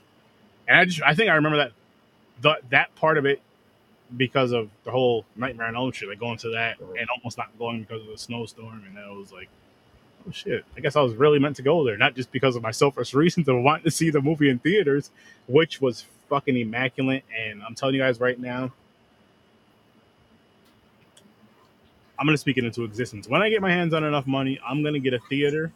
[0.69, 1.73] And I just, I think I remember that
[2.43, 3.41] the, that part of it
[4.15, 6.93] because of the whole Nightmare on Elm Street, like going to that uh-huh.
[7.01, 9.49] and almost not going because of the snowstorm, and then I was like,
[10.29, 12.63] oh shit, I guess I was really meant to go there, not just because of
[12.63, 15.11] my selfish reasons of wanting to see the movie in theaters,
[15.47, 17.25] which was fucking immaculate.
[17.37, 18.73] And I'm telling you guys right now,
[22.19, 23.29] I'm gonna speak it into existence.
[23.29, 25.73] When I get my hands on enough money, I'm gonna get a theater.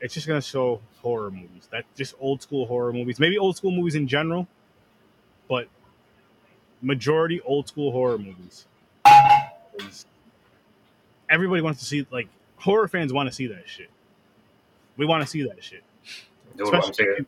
[0.00, 1.68] It's just gonna show horror movies.
[1.70, 4.48] That just old school horror movies, maybe old school movies in general,
[5.48, 5.68] but
[6.80, 8.66] majority old school horror movies.
[11.28, 13.90] Everybody wants to see like horror fans want to see that shit.
[14.96, 15.82] We want to see that shit.
[16.56, 17.26] Dude, what I'm Especially-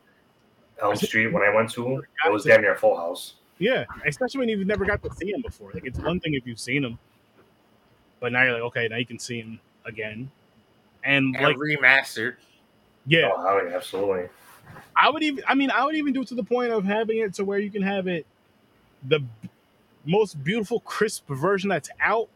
[0.81, 3.35] Elm Street, when I went to, it was damn near a full house.
[3.59, 5.71] Yeah, especially when you've never got to see him before.
[5.73, 6.99] Like it's one thing if you've seen him,
[8.19, 10.29] but now you're like, okay, now you can see him again.
[11.03, 12.35] And And like, remastered.
[13.05, 14.29] yeah, Oh, hell yeah, absolutely.
[14.95, 15.43] I would even.
[15.47, 17.57] I mean, I would even do it to the point of having it to where
[17.59, 18.25] you can have it
[19.07, 19.21] the
[20.05, 22.29] most beautiful, crisp version that's out,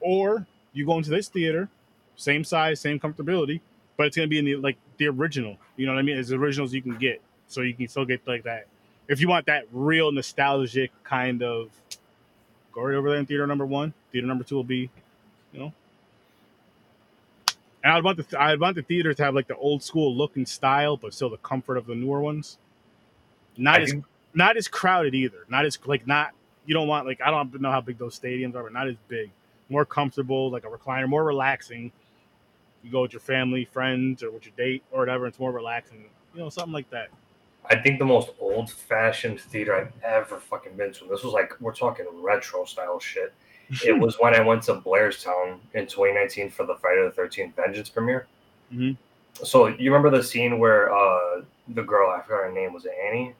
[0.00, 1.68] or you go into this theater,
[2.16, 3.60] same size, same comfortability,
[3.96, 5.56] but it's gonna be in the like the original.
[5.76, 6.18] You know what I mean?
[6.18, 8.66] As original as you can get, so you can still get like that.
[9.08, 11.70] If you want that real nostalgic kind of,
[12.72, 13.94] go right over there in theater number one.
[14.12, 14.90] Theater number two will be,
[15.52, 15.72] you know.
[17.82, 20.36] And I'd want the I'd want the theater to have like the old school look
[20.36, 22.58] and style, but still the comfort of the newer ones.
[23.56, 25.44] Not I as think- not as crowded either.
[25.48, 26.32] Not as like not
[26.66, 28.96] you don't want like I don't know how big those stadiums are, but not as
[29.08, 29.30] big.
[29.70, 31.92] More comfortable, like a recliner, more relaxing.
[32.82, 35.26] You go with your family, friends, or with your date or whatever.
[35.26, 37.08] It's more relaxing, you know, something like that.
[37.66, 41.04] I think the most old fashioned theater I've ever fucking been to.
[41.04, 43.32] This was like we're talking retro style shit.
[43.84, 47.88] It was when I went to Blairstown in 2019 for the Friday the 13th Vengeance
[47.88, 48.26] premiere.
[48.72, 48.96] Mhm.
[49.34, 52.92] So you remember the scene where uh, the girl I forgot her name was it
[53.06, 53.34] Annie?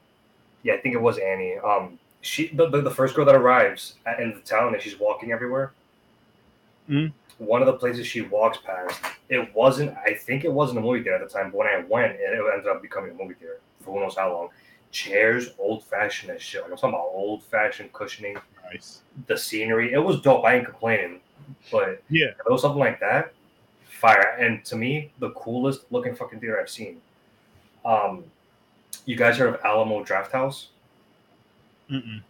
[0.62, 1.56] Yeah, I think it was Annie.
[1.58, 4.98] Um, she the, the, the first girl that arrives at, in the town and she's
[4.98, 5.72] walking everywhere.
[6.88, 7.12] Mhm.
[7.38, 9.96] One of the places she walks past, it wasn't.
[9.98, 12.20] I think it wasn't a movie theater at the time, but when I went, it,
[12.20, 14.48] it ended up becoming a movie theater for who knows how long.
[14.90, 16.62] Chairs, old fashioned as shit.
[16.62, 19.02] Like I'm talking about old fashioned cushioning Nice.
[19.26, 19.92] the scenery.
[19.92, 20.44] It was dope.
[20.44, 21.20] I ain't complaining,
[21.70, 22.28] but Yeah.
[22.28, 23.34] if it was something like that,
[23.84, 24.36] fire.
[24.40, 27.02] And to me, the coolest looking fucking theater I've seen.
[27.84, 28.24] Um,
[29.04, 30.68] you guys heard of Alamo Drafthouse?
[31.90, 32.22] Mm-mm.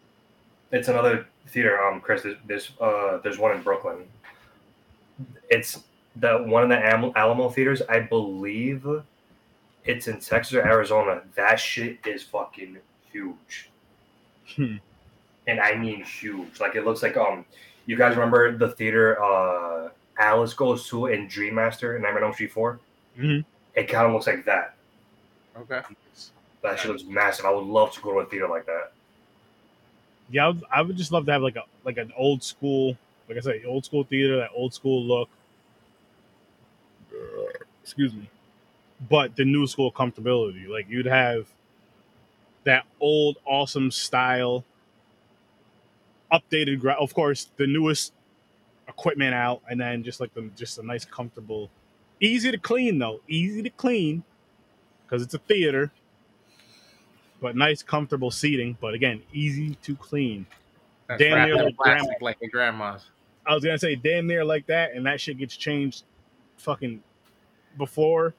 [0.72, 1.80] It's another theater.
[1.82, 4.06] Um, Chris, there's there's, uh, there's one in Brooklyn.
[5.50, 5.80] It's
[6.16, 7.82] the one of the Am- Alamo theaters.
[7.88, 8.86] I believe
[9.84, 11.22] it's in Texas or Arizona.
[11.34, 12.78] That shit is fucking
[13.12, 13.70] huge.
[14.56, 14.76] Hmm.
[15.46, 16.58] and I mean huge.
[16.60, 17.44] Like it looks like um,
[17.86, 22.28] you guys remember the theater uh Alice goes to in Dream Master in Nightmare on
[22.28, 22.80] Elm Street 4
[23.18, 23.44] Mhm.
[23.74, 24.74] It kind of looks like that.
[25.56, 25.80] Okay.
[26.62, 27.44] That shit looks massive.
[27.44, 28.92] I would love to go to a theater like that.
[30.30, 32.96] Yeah, I would, I would just love to have like a like an old school,
[33.28, 35.28] like I said, old school theater, that old school look.
[37.82, 38.28] Excuse me,
[39.08, 40.68] but the new school comfortability.
[40.68, 41.46] Like you'd have
[42.64, 44.64] that old awesome style,
[46.32, 46.80] updated.
[46.80, 48.12] Gra- of course, the newest
[48.88, 51.70] equipment out, and then just like the just a nice comfortable,
[52.20, 54.22] easy to clean though, easy to clean
[55.06, 55.90] because it's a theater
[57.40, 58.76] but nice, comfortable seating.
[58.80, 60.46] But again, easy to clean.
[61.06, 62.24] That's Damn near like plastic grandma.
[62.24, 63.06] like your grandma's.
[63.48, 66.04] I was gonna say damn near like that, and that shit gets changed,
[66.58, 67.02] fucking
[67.78, 68.34] before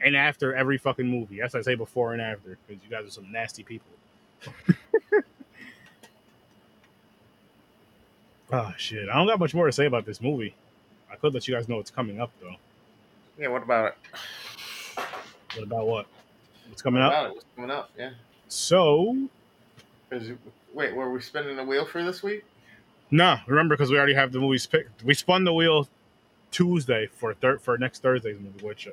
[0.00, 1.36] and after every fucking movie.
[1.36, 3.90] Yes, I say before and after because you guys are some nasty people.
[8.52, 9.08] oh shit!
[9.08, 10.54] I don't got much more to say about this movie.
[11.10, 12.54] I could let you guys know what's coming up though.
[13.38, 15.04] Yeah, what about it?
[15.54, 16.06] What about what?
[16.68, 17.20] What's coming What up?
[17.20, 17.34] about it?
[17.34, 17.90] What's coming up?
[17.98, 18.10] Yeah.
[18.48, 19.16] So
[20.12, 20.38] Is it-
[20.74, 22.44] wait, were we spinning the wheel for this week?
[23.10, 25.02] No, remember because we already have the movies picked.
[25.04, 25.88] We spun the wheel
[26.50, 28.64] Tuesday for thir- for next Thursday's movie.
[28.64, 28.92] Which uh,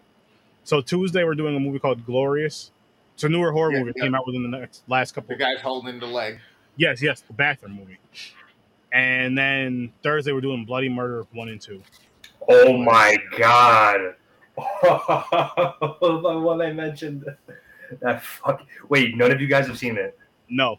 [0.64, 2.72] so Tuesday we're doing a movie called Glorious.
[3.14, 3.94] It's a newer horror Yeah, movie.
[3.96, 4.04] Yeah.
[4.04, 5.30] came out within the next last couple.
[5.36, 6.40] The guy's holding the leg.
[6.78, 7.98] Yes, yes, the bathroom movie.
[8.92, 11.82] And then Thursday we're doing Bloody Murder one and two.
[12.50, 14.16] Oh my god.
[14.82, 17.26] the one I mentioned.
[18.02, 18.66] That fuck.
[18.90, 20.18] Wait, none of you guys have seen it.
[20.50, 20.78] No,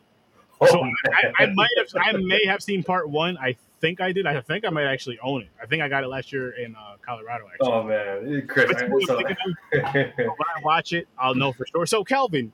[0.60, 0.82] Oh, So.
[0.82, 3.36] I, I might have, I may have seen part one.
[3.38, 4.26] I think I did.
[4.26, 5.48] I think I might actually own it.
[5.62, 7.46] I think I got it last year in uh, Colorado.
[7.52, 8.72] Actually, oh man, Chris.
[8.76, 9.26] I, movie so, when
[9.72, 11.86] I watch it, I'll know for sure.
[11.86, 12.52] So, Kelvin,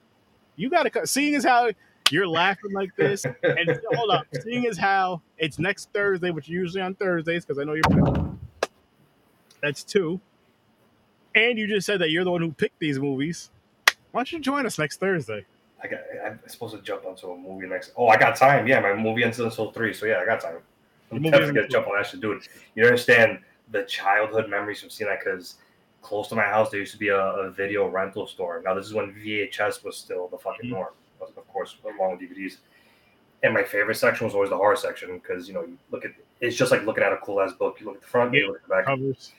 [0.56, 1.70] you got to seeing as how
[2.10, 6.82] you're laughing like this, and hold up, seeing as how it's next Thursday, which usually
[6.82, 8.38] on Thursdays, because I know you're.
[9.62, 10.20] That's two.
[11.34, 13.50] And you just said that you're the one who picked these movies.
[14.10, 15.46] Why don't you join us next Thursday?
[15.82, 16.00] I got.
[16.24, 17.92] I'm supposed to jump onto a movie next.
[17.96, 18.66] Oh, I got time.
[18.66, 20.58] Yeah, my movie ends until three, so yeah, I got time.
[21.10, 22.42] I'm definitely gonna jump on that shit, dude.
[22.74, 25.18] You understand the childhood memories from seeing that?
[25.24, 25.56] Because
[26.00, 28.62] close to my house, there used to be a, a video rental store.
[28.64, 30.74] Now this is when VHS was still the fucking Mhm.
[30.74, 32.58] norm, of course, along with DVDs.
[33.42, 36.12] And my favorite section was always the horror section because you know you look at
[36.40, 37.78] it's just like looking at a cool ass book.
[37.80, 38.84] You look at the front, you look at the back.
[38.86, 39.32] Covers.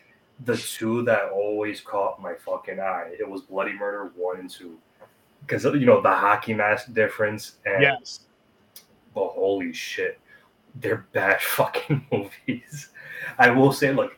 [0.45, 3.11] the two that always caught my fucking eye.
[3.19, 4.77] It was Bloody Murder one and two,
[5.45, 8.21] because you know the hockey mask difference and Yes.
[9.13, 10.19] but holy shit,
[10.75, 12.89] they're bad fucking movies.
[13.37, 14.17] I will say, look,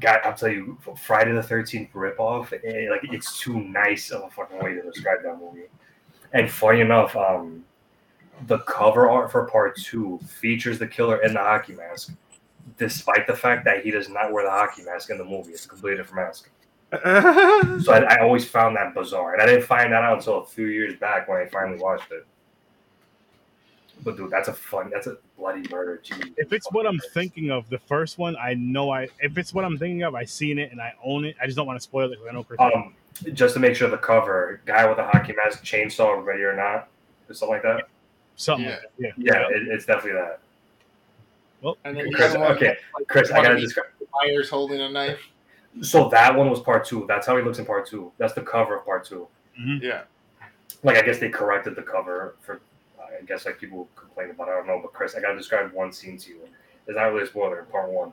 [0.00, 4.30] God, I'll tell you, Friday the Thirteenth ripoff, eh, like it's too nice of a
[4.30, 5.66] fucking way to describe that movie.
[6.32, 7.64] And funny enough, um,
[8.46, 12.12] the cover art for part two features the killer in the hockey mask,
[12.78, 15.52] despite the fact that he does not wear the hockey mask in the movie.
[15.52, 16.50] It's a completely different mask.
[16.92, 20.46] So I, I always found that bizarre, and I didn't find that out until a
[20.46, 22.26] few years back when I finally watched it.
[24.04, 24.90] But dude, that's a fun.
[24.90, 26.00] That's a bloody murder.
[26.04, 26.32] Jeez.
[26.36, 29.08] If it's what I'm thinking of, the first one, I know I.
[29.20, 31.34] If it's what I'm thinking of, I seen it and I own it.
[31.42, 32.60] I just don't want to spoil it because I know Chris.
[32.60, 32.94] Um,
[33.32, 36.88] just to make sure the cover, guy with a hockey mask, chainsaw, ready or not,
[37.28, 37.88] or something like that.
[38.36, 38.66] something.
[38.66, 38.72] Yeah.
[38.72, 39.12] Like that.
[39.18, 39.32] Yeah.
[39.32, 40.40] Yeah, it, it's definitely that.
[41.84, 42.76] And then Chris, okay,
[43.08, 43.86] Chris, I gotta these describe.
[44.14, 45.20] Myers holding a knife.
[45.82, 47.04] So that one was part two.
[47.06, 48.12] That's how he looks in part two.
[48.18, 49.26] That's the cover of part two.
[49.60, 49.84] Mm-hmm.
[49.84, 50.02] Yeah.
[50.82, 52.60] Like I guess they corrected the cover for.
[52.98, 54.48] I guess like people complain about.
[54.48, 54.52] It.
[54.52, 56.40] I don't know, but Chris, I gotta describe one scene to you.
[56.86, 57.60] It's not really a spoiler.
[57.60, 58.12] In part one,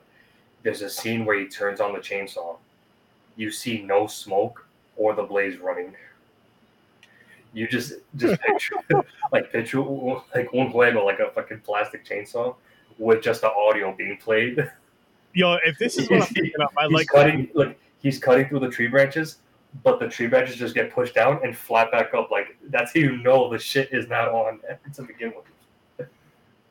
[0.62, 2.56] there's a scene where he turns on the chainsaw.
[3.36, 5.94] You see no smoke or the blaze running.
[7.52, 8.76] You just just picture
[9.32, 12.56] like picture like un juego like a fucking plastic chainsaw
[12.98, 14.70] with just the audio being played.
[15.34, 17.08] Yo, if this is what I'm thinking of, I like.
[17.08, 19.38] cutting look he's cutting through the tree branches
[19.82, 23.00] but the tree branches just get pushed down and flat back up like that's how
[23.00, 24.60] you know the shit is not on
[24.94, 26.08] to begin with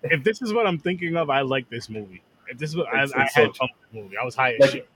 [0.04, 2.22] If this is what I'm thinking of, I like this movie.
[2.48, 4.18] If this is what I, It's- I had so- fun with the movie.
[4.18, 4.90] I was high as Like, shit.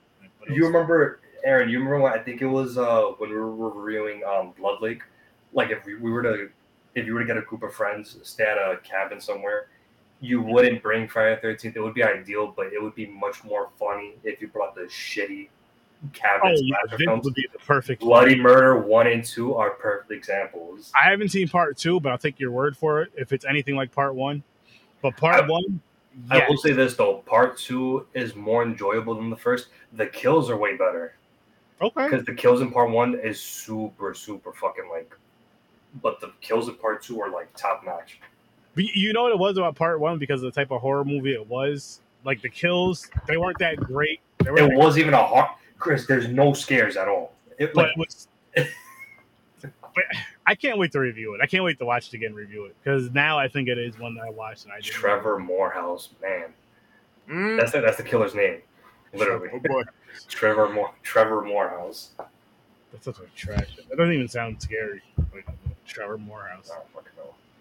[0.50, 4.24] You remember aaron you remember when i think it was uh when we were reviewing
[4.24, 5.02] um blood lake
[5.54, 6.50] like if we, we were to
[6.96, 9.68] if you were to get a group of friends stay at a cabin somewhere
[10.20, 13.44] you wouldn't bring friday the 13th it would be ideal but it would be much
[13.44, 15.48] more funny if you brought the shitty
[16.14, 18.02] cabin Oh slasher films would be the perfect.
[18.02, 22.18] bloody murder 1 and 2 are perfect examples I haven't seen part two, but I'll
[22.20, 24.44] take your word for it if it's anything like part one.
[25.02, 25.82] But part I- one,
[26.32, 29.68] I will say this though, part two is more enjoyable than the first.
[29.94, 31.16] The kills are way better
[31.82, 32.06] okay.
[32.10, 35.16] because the kills in part one is super, super fucking like,
[36.02, 38.20] but the kills in part two are like top notch.
[38.78, 41.04] But you know what it was about part one because of the type of horror
[41.04, 42.00] movie it was.
[42.24, 44.20] Like the kills, they weren't that great.
[44.44, 45.50] They were It was even a hard,
[45.80, 46.06] Chris.
[46.06, 47.34] There's no scares at all.
[47.58, 48.28] It but like it was.
[49.64, 50.04] but
[50.46, 51.42] I can't wait to review it.
[51.42, 53.78] I can't wait to watch it again, and review it because now I think it
[53.80, 54.94] is one that I watched and I didn't.
[54.94, 56.54] Trevor Morehouse, man,
[57.30, 57.58] Mm.
[57.60, 58.62] that's the, that's the killer's name,
[59.14, 59.50] literally.
[59.52, 59.84] Oh boy,
[60.30, 62.12] Trevor More, Trevor Morehouse.
[62.92, 63.76] that's such a trash.
[63.90, 65.02] That doesn't even sound scary.
[65.34, 65.46] Like
[65.86, 67.17] Trevor Morehouse I don't fucking know.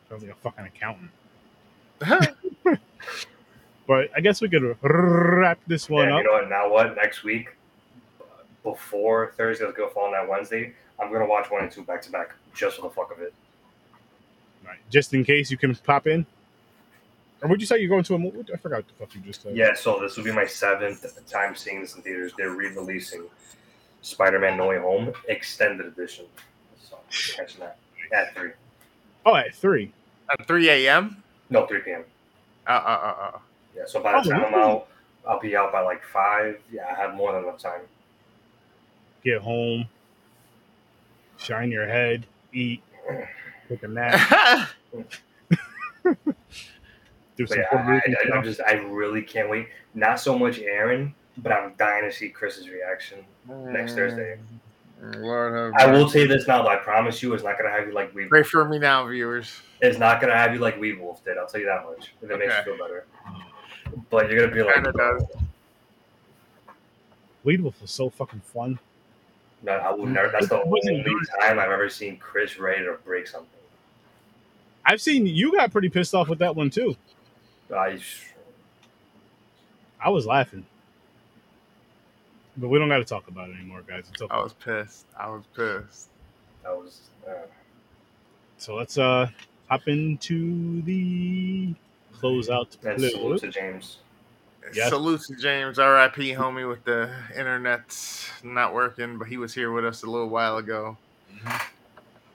[0.09, 1.11] Sounds like a fucking accountant.
[3.87, 6.23] But I guess we could wrap this one Yeah, up.
[6.23, 6.49] you know what?
[6.49, 6.97] Now what?
[6.97, 7.51] Next week,
[8.65, 10.75] before Thursday, let's go fall on that Wednesday.
[10.99, 13.33] I'm gonna watch one and two back to back just for the fuck of it.
[14.67, 14.79] Right.
[14.91, 16.27] Just in case you can pop in.
[17.43, 18.45] Or would you say you're going to a movie?
[18.53, 19.55] I forgot what the fuck you just said.
[19.57, 22.33] Yeah, so this will be my seventh time seeing this in theaters.
[22.37, 23.25] They're re-releasing
[24.03, 26.25] Spider-Man: No Way Home extended edition.
[26.83, 26.99] So
[27.37, 27.79] catching that
[28.13, 28.51] at three.
[29.27, 29.93] Oh, at three.
[30.31, 31.23] At 3 a.m.
[31.51, 32.05] No, three p.m.
[32.67, 33.39] Uh, uh, uh, uh.
[33.77, 33.83] Yeah.
[33.87, 34.89] So by the Oh, time I'm out,
[35.29, 36.61] I'll be out by like five.
[36.73, 37.83] Yeah, I have more than enough time.
[39.25, 39.87] Get home,
[41.39, 42.83] shine your head, eat,
[43.69, 44.65] take a nap, uh.
[47.37, 49.69] do some yeah, Puerto I, Rican I, I'm just I really can't wait.
[49.95, 53.19] Not so much Aaron, but I'm dying to see Chris's reaction.
[53.49, 54.39] Next Thursday.
[55.19, 56.69] Lord have I will say this now, though.
[56.69, 58.27] I promise you, it's not gonna have you like we.
[58.27, 59.61] Pray for me now, viewers.
[59.81, 61.39] It's not gonna have you like we did.
[61.39, 62.13] I'll tell you that much.
[62.23, 63.07] If it makes you feel better.
[64.11, 65.25] But you're gonna be like, Kinda does.
[67.45, 68.79] Weed Wolf was so fucking fun.
[69.63, 70.13] no, I will mm.
[70.13, 70.29] never.
[70.29, 71.05] That's the only
[71.41, 73.49] time I've ever seen Chris ready to break something.
[74.85, 76.97] I've seen you got pretty pissed off with that one too.
[77.75, 77.99] I,
[80.01, 80.65] I was laughing.
[82.57, 84.07] But we don't got to talk about it anymore, guys.
[84.13, 84.35] It's okay.
[84.35, 85.07] I was pissed.
[85.19, 86.09] I was pissed.
[86.63, 87.01] that was.
[87.29, 87.33] Uh,
[88.59, 89.29] So let's uh
[89.69, 91.75] hop into the
[92.19, 93.11] closeout and play.
[93.11, 93.99] salute to James.
[94.75, 94.89] Yes.
[94.89, 96.33] Salute to James, R.I.P.
[96.33, 100.57] homie, with the internet's not working, but he was here with us a little while
[100.57, 100.97] ago.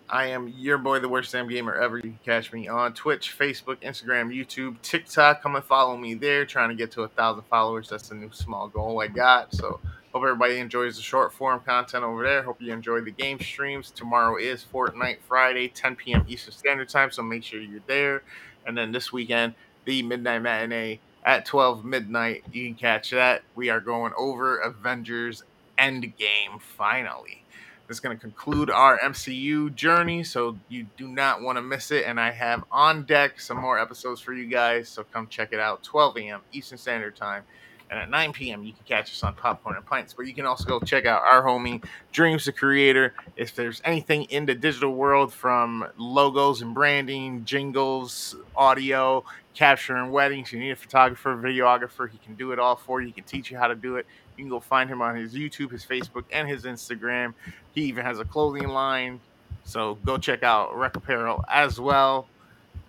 [0.09, 1.97] I am your boy, the worst damn gamer ever.
[1.97, 5.41] You can catch me on Twitch, Facebook, Instagram, YouTube, TikTok.
[5.41, 6.45] Come and follow me there.
[6.45, 7.89] Trying to get to a thousand followers.
[7.89, 9.53] That's a new small goal I got.
[9.53, 9.80] So
[10.14, 12.43] hope everybody enjoys the short form content over there.
[12.43, 13.91] Hope you enjoy the game streams.
[13.91, 16.26] Tomorrow is Fortnite Friday, 10 p.m.
[16.28, 17.12] Eastern Standard Time.
[17.12, 18.24] So make sure you're there.
[18.66, 19.55] And then this weekend,
[19.86, 22.43] the Midnight Matinee at 12 midnight.
[22.51, 23.43] You can catch that.
[23.55, 25.43] We are going over Avengers
[25.78, 27.43] Endgame finally.
[27.88, 31.91] This is going to conclude our MCU journey, so you do not want to miss
[31.91, 32.05] it.
[32.05, 35.59] And I have on deck some more episodes for you guys, so come check it
[35.59, 35.84] out.
[35.84, 36.41] 12 a.m.
[36.53, 37.43] Eastern Standard Time.
[37.91, 40.13] And at 9 p.m., you can catch us on Popcorn and Pints.
[40.13, 41.83] But you can also go check out our homie,
[42.13, 43.13] Dreams the Creator.
[43.35, 50.53] If there's anything in the digital world from logos and branding, jingles, audio, capturing weddings,
[50.53, 53.07] you need a photographer, videographer, he can do it all for you.
[53.07, 54.05] He can teach you how to do it.
[54.37, 57.33] You can go find him on his YouTube, his Facebook, and his Instagram.
[57.73, 59.19] He even has a clothing line.
[59.65, 62.27] So go check out Rec Apparel as well.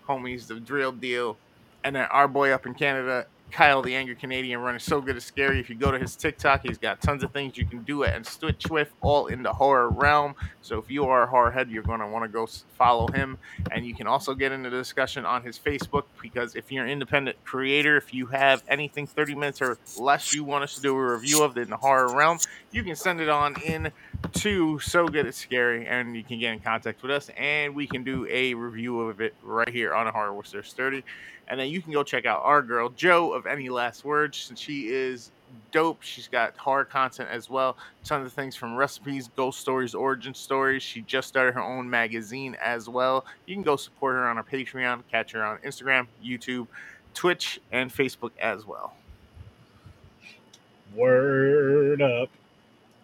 [0.08, 1.36] Homies, the drill deal.
[1.82, 5.26] And then our boy up in Canada, Kyle the Angry Canadian, running so good it's
[5.26, 5.60] scary.
[5.60, 8.14] If you go to his TikTok, he's got tons of things you can do it
[8.14, 10.34] and switch with, all in the horror realm.
[10.62, 13.36] So if you are a horror head, you're going to want to go follow him.
[13.70, 16.90] And you can also get into the discussion on his Facebook because if you're an
[16.90, 20.96] independent creator, if you have anything 30 minutes or less you want us to do
[20.96, 22.38] a review of in the horror realm,
[22.70, 23.92] you can send it on in
[24.34, 27.86] to So Good It's Scary and you can get in contact with us and we
[27.86, 31.04] can do a review of it right here on a Horror Whisper Sturdy.
[31.48, 34.60] And then you can go check out our girl, Joe of Any Last Words, since
[34.60, 35.32] she is
[35.70, 36.02] dope.
[36.02, 37.76] She's got horror content as well.
[38.04, 40.82] Tons of things from recipes, ghost stories, origin stories.
[40.82, 43.24] She just started her own magazine as well.
[43.46, 46.68] You can go support her on her Patreon, catch her on Instagram, YouTube,
[47.14, 48.94] Twitch, and Facebook as well.
[50.94, 52.28] Word up.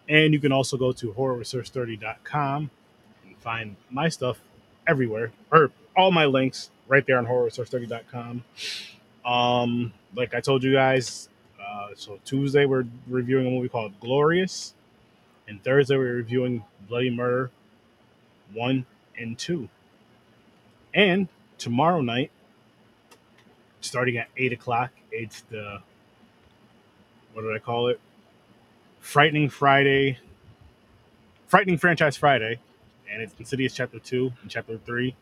[0.09, 2.71] And you can also go to horrorresearch30.com
[3.25, 4.39] and find my stuff
[4.87, 8.43] everywhere, or all my links right there on horrorresearch30.com.
[9.23, 11.29] Um, like I told you guys,
[11.63, 14.73] uh, so Tuesday we're reviewing a movie called Glorious,
[15.47, 17.51] and Thursday we're reviewing Bloody Murder
[18.53, 18.85] 1
[19.17, 19.69] and 2.
[20.93, 21.27] And
[21.59, 22.31] tomorrow night,
[23.81, 25.81] starting at 8 o'clock, it's the
[27.33, 27.99] what did I call it?
[28.99, 30.19] Frightening Friday,
[31.47, 32.59] Frightening Franchise Friday,
[33.11, 35.15] and it's Insidious Chapter Two and Chapter Three.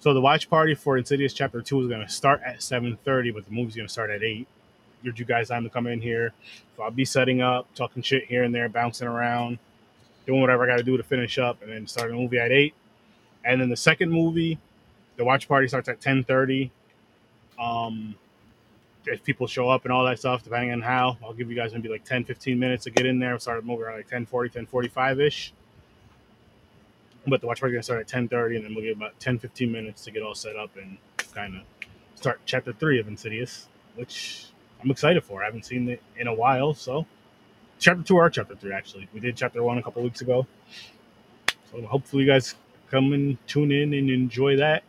[0.00, 3.30] So the watch party for Insidious Chapter Two is going to start at seven thirty,
[3.30, 4.48] but the movie's going to start at eight.
[5.04, 6.32] Give you guys time to come in here.
[6.76, 9.58] So I'll be setting up, talking shit here and there, bouncing around,
[10.26, 12.50] doing whatever I got to do to finish up, and then start the movie at
[12.50, 12.74] eight.
[13.44, 14.58] And then the second movie,
[15.16, 16.72] the watch party starts at ten thirty.
[17.60, 18.16] Um,
[19.06, 21.72] if people show up and all that stuff, depending on how, I'll give you guys
[21.72, 23.38] maybe like 10, 15 minutes to get in there.
[23.38, 25.52] Start movie around like 10 45 ish.
[27.26, 29.38] But the watch party to start at 10 30, and then we'll get about 10,
[29.38, 30.98] 15 minutes to get all set up and
[31.32, 31.62] kind of
[32.14, 34.46] start chapter three of Insidious, which
[34.82, 35.42] I'm excited for.
[35.42, 36.74] I haven't seen it in a while.
[36.74, 37.06] So,
[37.78, 39.08] chapter two or chapter three, actually.
[39.14, 40.46] We did chapter one a couple weeks ago.
[41.70, 42.54] So, hopefully, you guys
[42.90, 44.84] come and tune in and enjoy that.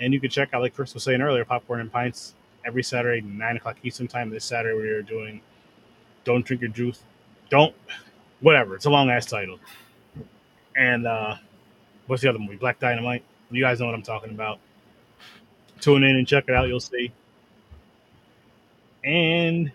[0.00, 2.34] And you can check out, like Chris was saying earlier, Popcorn and Pints
[2.68, 4.28] every Saturday, nine o'clock Eastern time.
[4.28, 5.40] This Saturday, we are doing
[6.24, 7.02] "Don't Drink Your Juice."
[7.48, 7.74] Don't,
[8.40, 8.76] whatever.
[8.76, 9.58] It's a long ass title.
[10.76, 11.36] And uh
[12.06, 12.56] what's the other movie?
[12.56, 13.24] Black Dynamite.
[13.50, 14.58] You guys know what I'm talking about.
[15.80, 16.68] Tune in and check it out.
[16.68, 17.10] You'll see.
[19.02, 19.72] And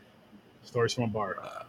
[0.64, 1.66] stories from a bar.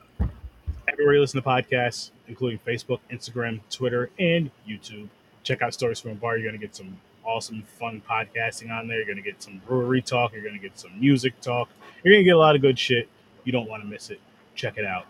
[0.87, 5.09] everywhere you listen to podcasts, including Facebook, Instagram, Twitter, and YouTube.
[5.43, 6.37] Check out Stories from a Bar.
[6.37, 8.99] You're to get some awesome, fun podcasting on there.
[8.99, 10.33] You're going to get some brewery talk.
[10.33, 11.68] You're going to get some music talk.
[12.03, 13.09] You're going to get a lot of good shit.
[13.45, 14.20] You don't want to miss it.
[14.55, 15.07] Check it out.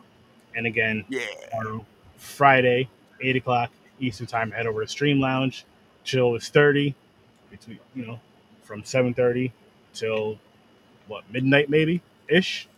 [0.56, 1.20] And again, Yeah.
[1.50, 1.84] tomorrow,
[2.16, 2.88] Friday,
[3.20, 5.64] 8 o'clock Eastern Time, head over to Stream Lounge.
[6.04, 6.94] Chill is 30,
[7.50, 8.20] between, you know,
[8.62, 9.52] from 7.30
[9.92, 10.38] till,
[11.06, 12.68] what, midnight maybe, ish.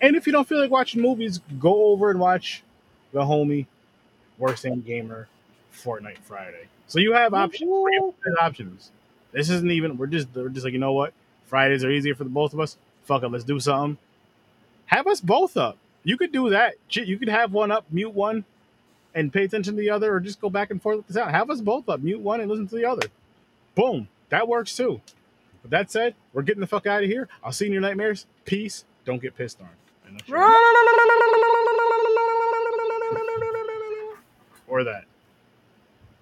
[0.00, 2.62] And if you don't feel like watching movies, go over and watch
[3.12, 3.66] the homie
[4.38, 5.28] Worst Damn Gamer
[5.72, 6.68] Fortnite Friday.
[6.86, 7.62] So you have options.
[7.62, 8.90] You have options.
[9.32, 9.96] This isn't even.
[9.96, 10.28] We're just.
[10.34, 11.12] We're just like you know what.
[11.46, 12.76] Fridays are easier for the both of us.
[13.04, 13.28] Fuck it.
[13.28, 13.98] Let's do something.
[14.86, 15.78] Have us both up.
[16.02, 16.74] You could do that.
[16.88, 18.44] You could have one up, mute one,
[19.14, 21.30] and pay attention to the other, or just go back and forth with the sound.
[21.30, 23.06] Have us both up, mute one, and listen to the other.
[23.74, 24.08] Boom.
[24.30, 25.00] That works too.
[25.62, 27.28] With that said, we're getting the fuck out of here.
[27.44, 28.26] I'll see you in your nightmares.
[28.44, 28.84] Peace.
[29.04, 29.68] Don't get pissed on.
[34.66, 35.04] Or that.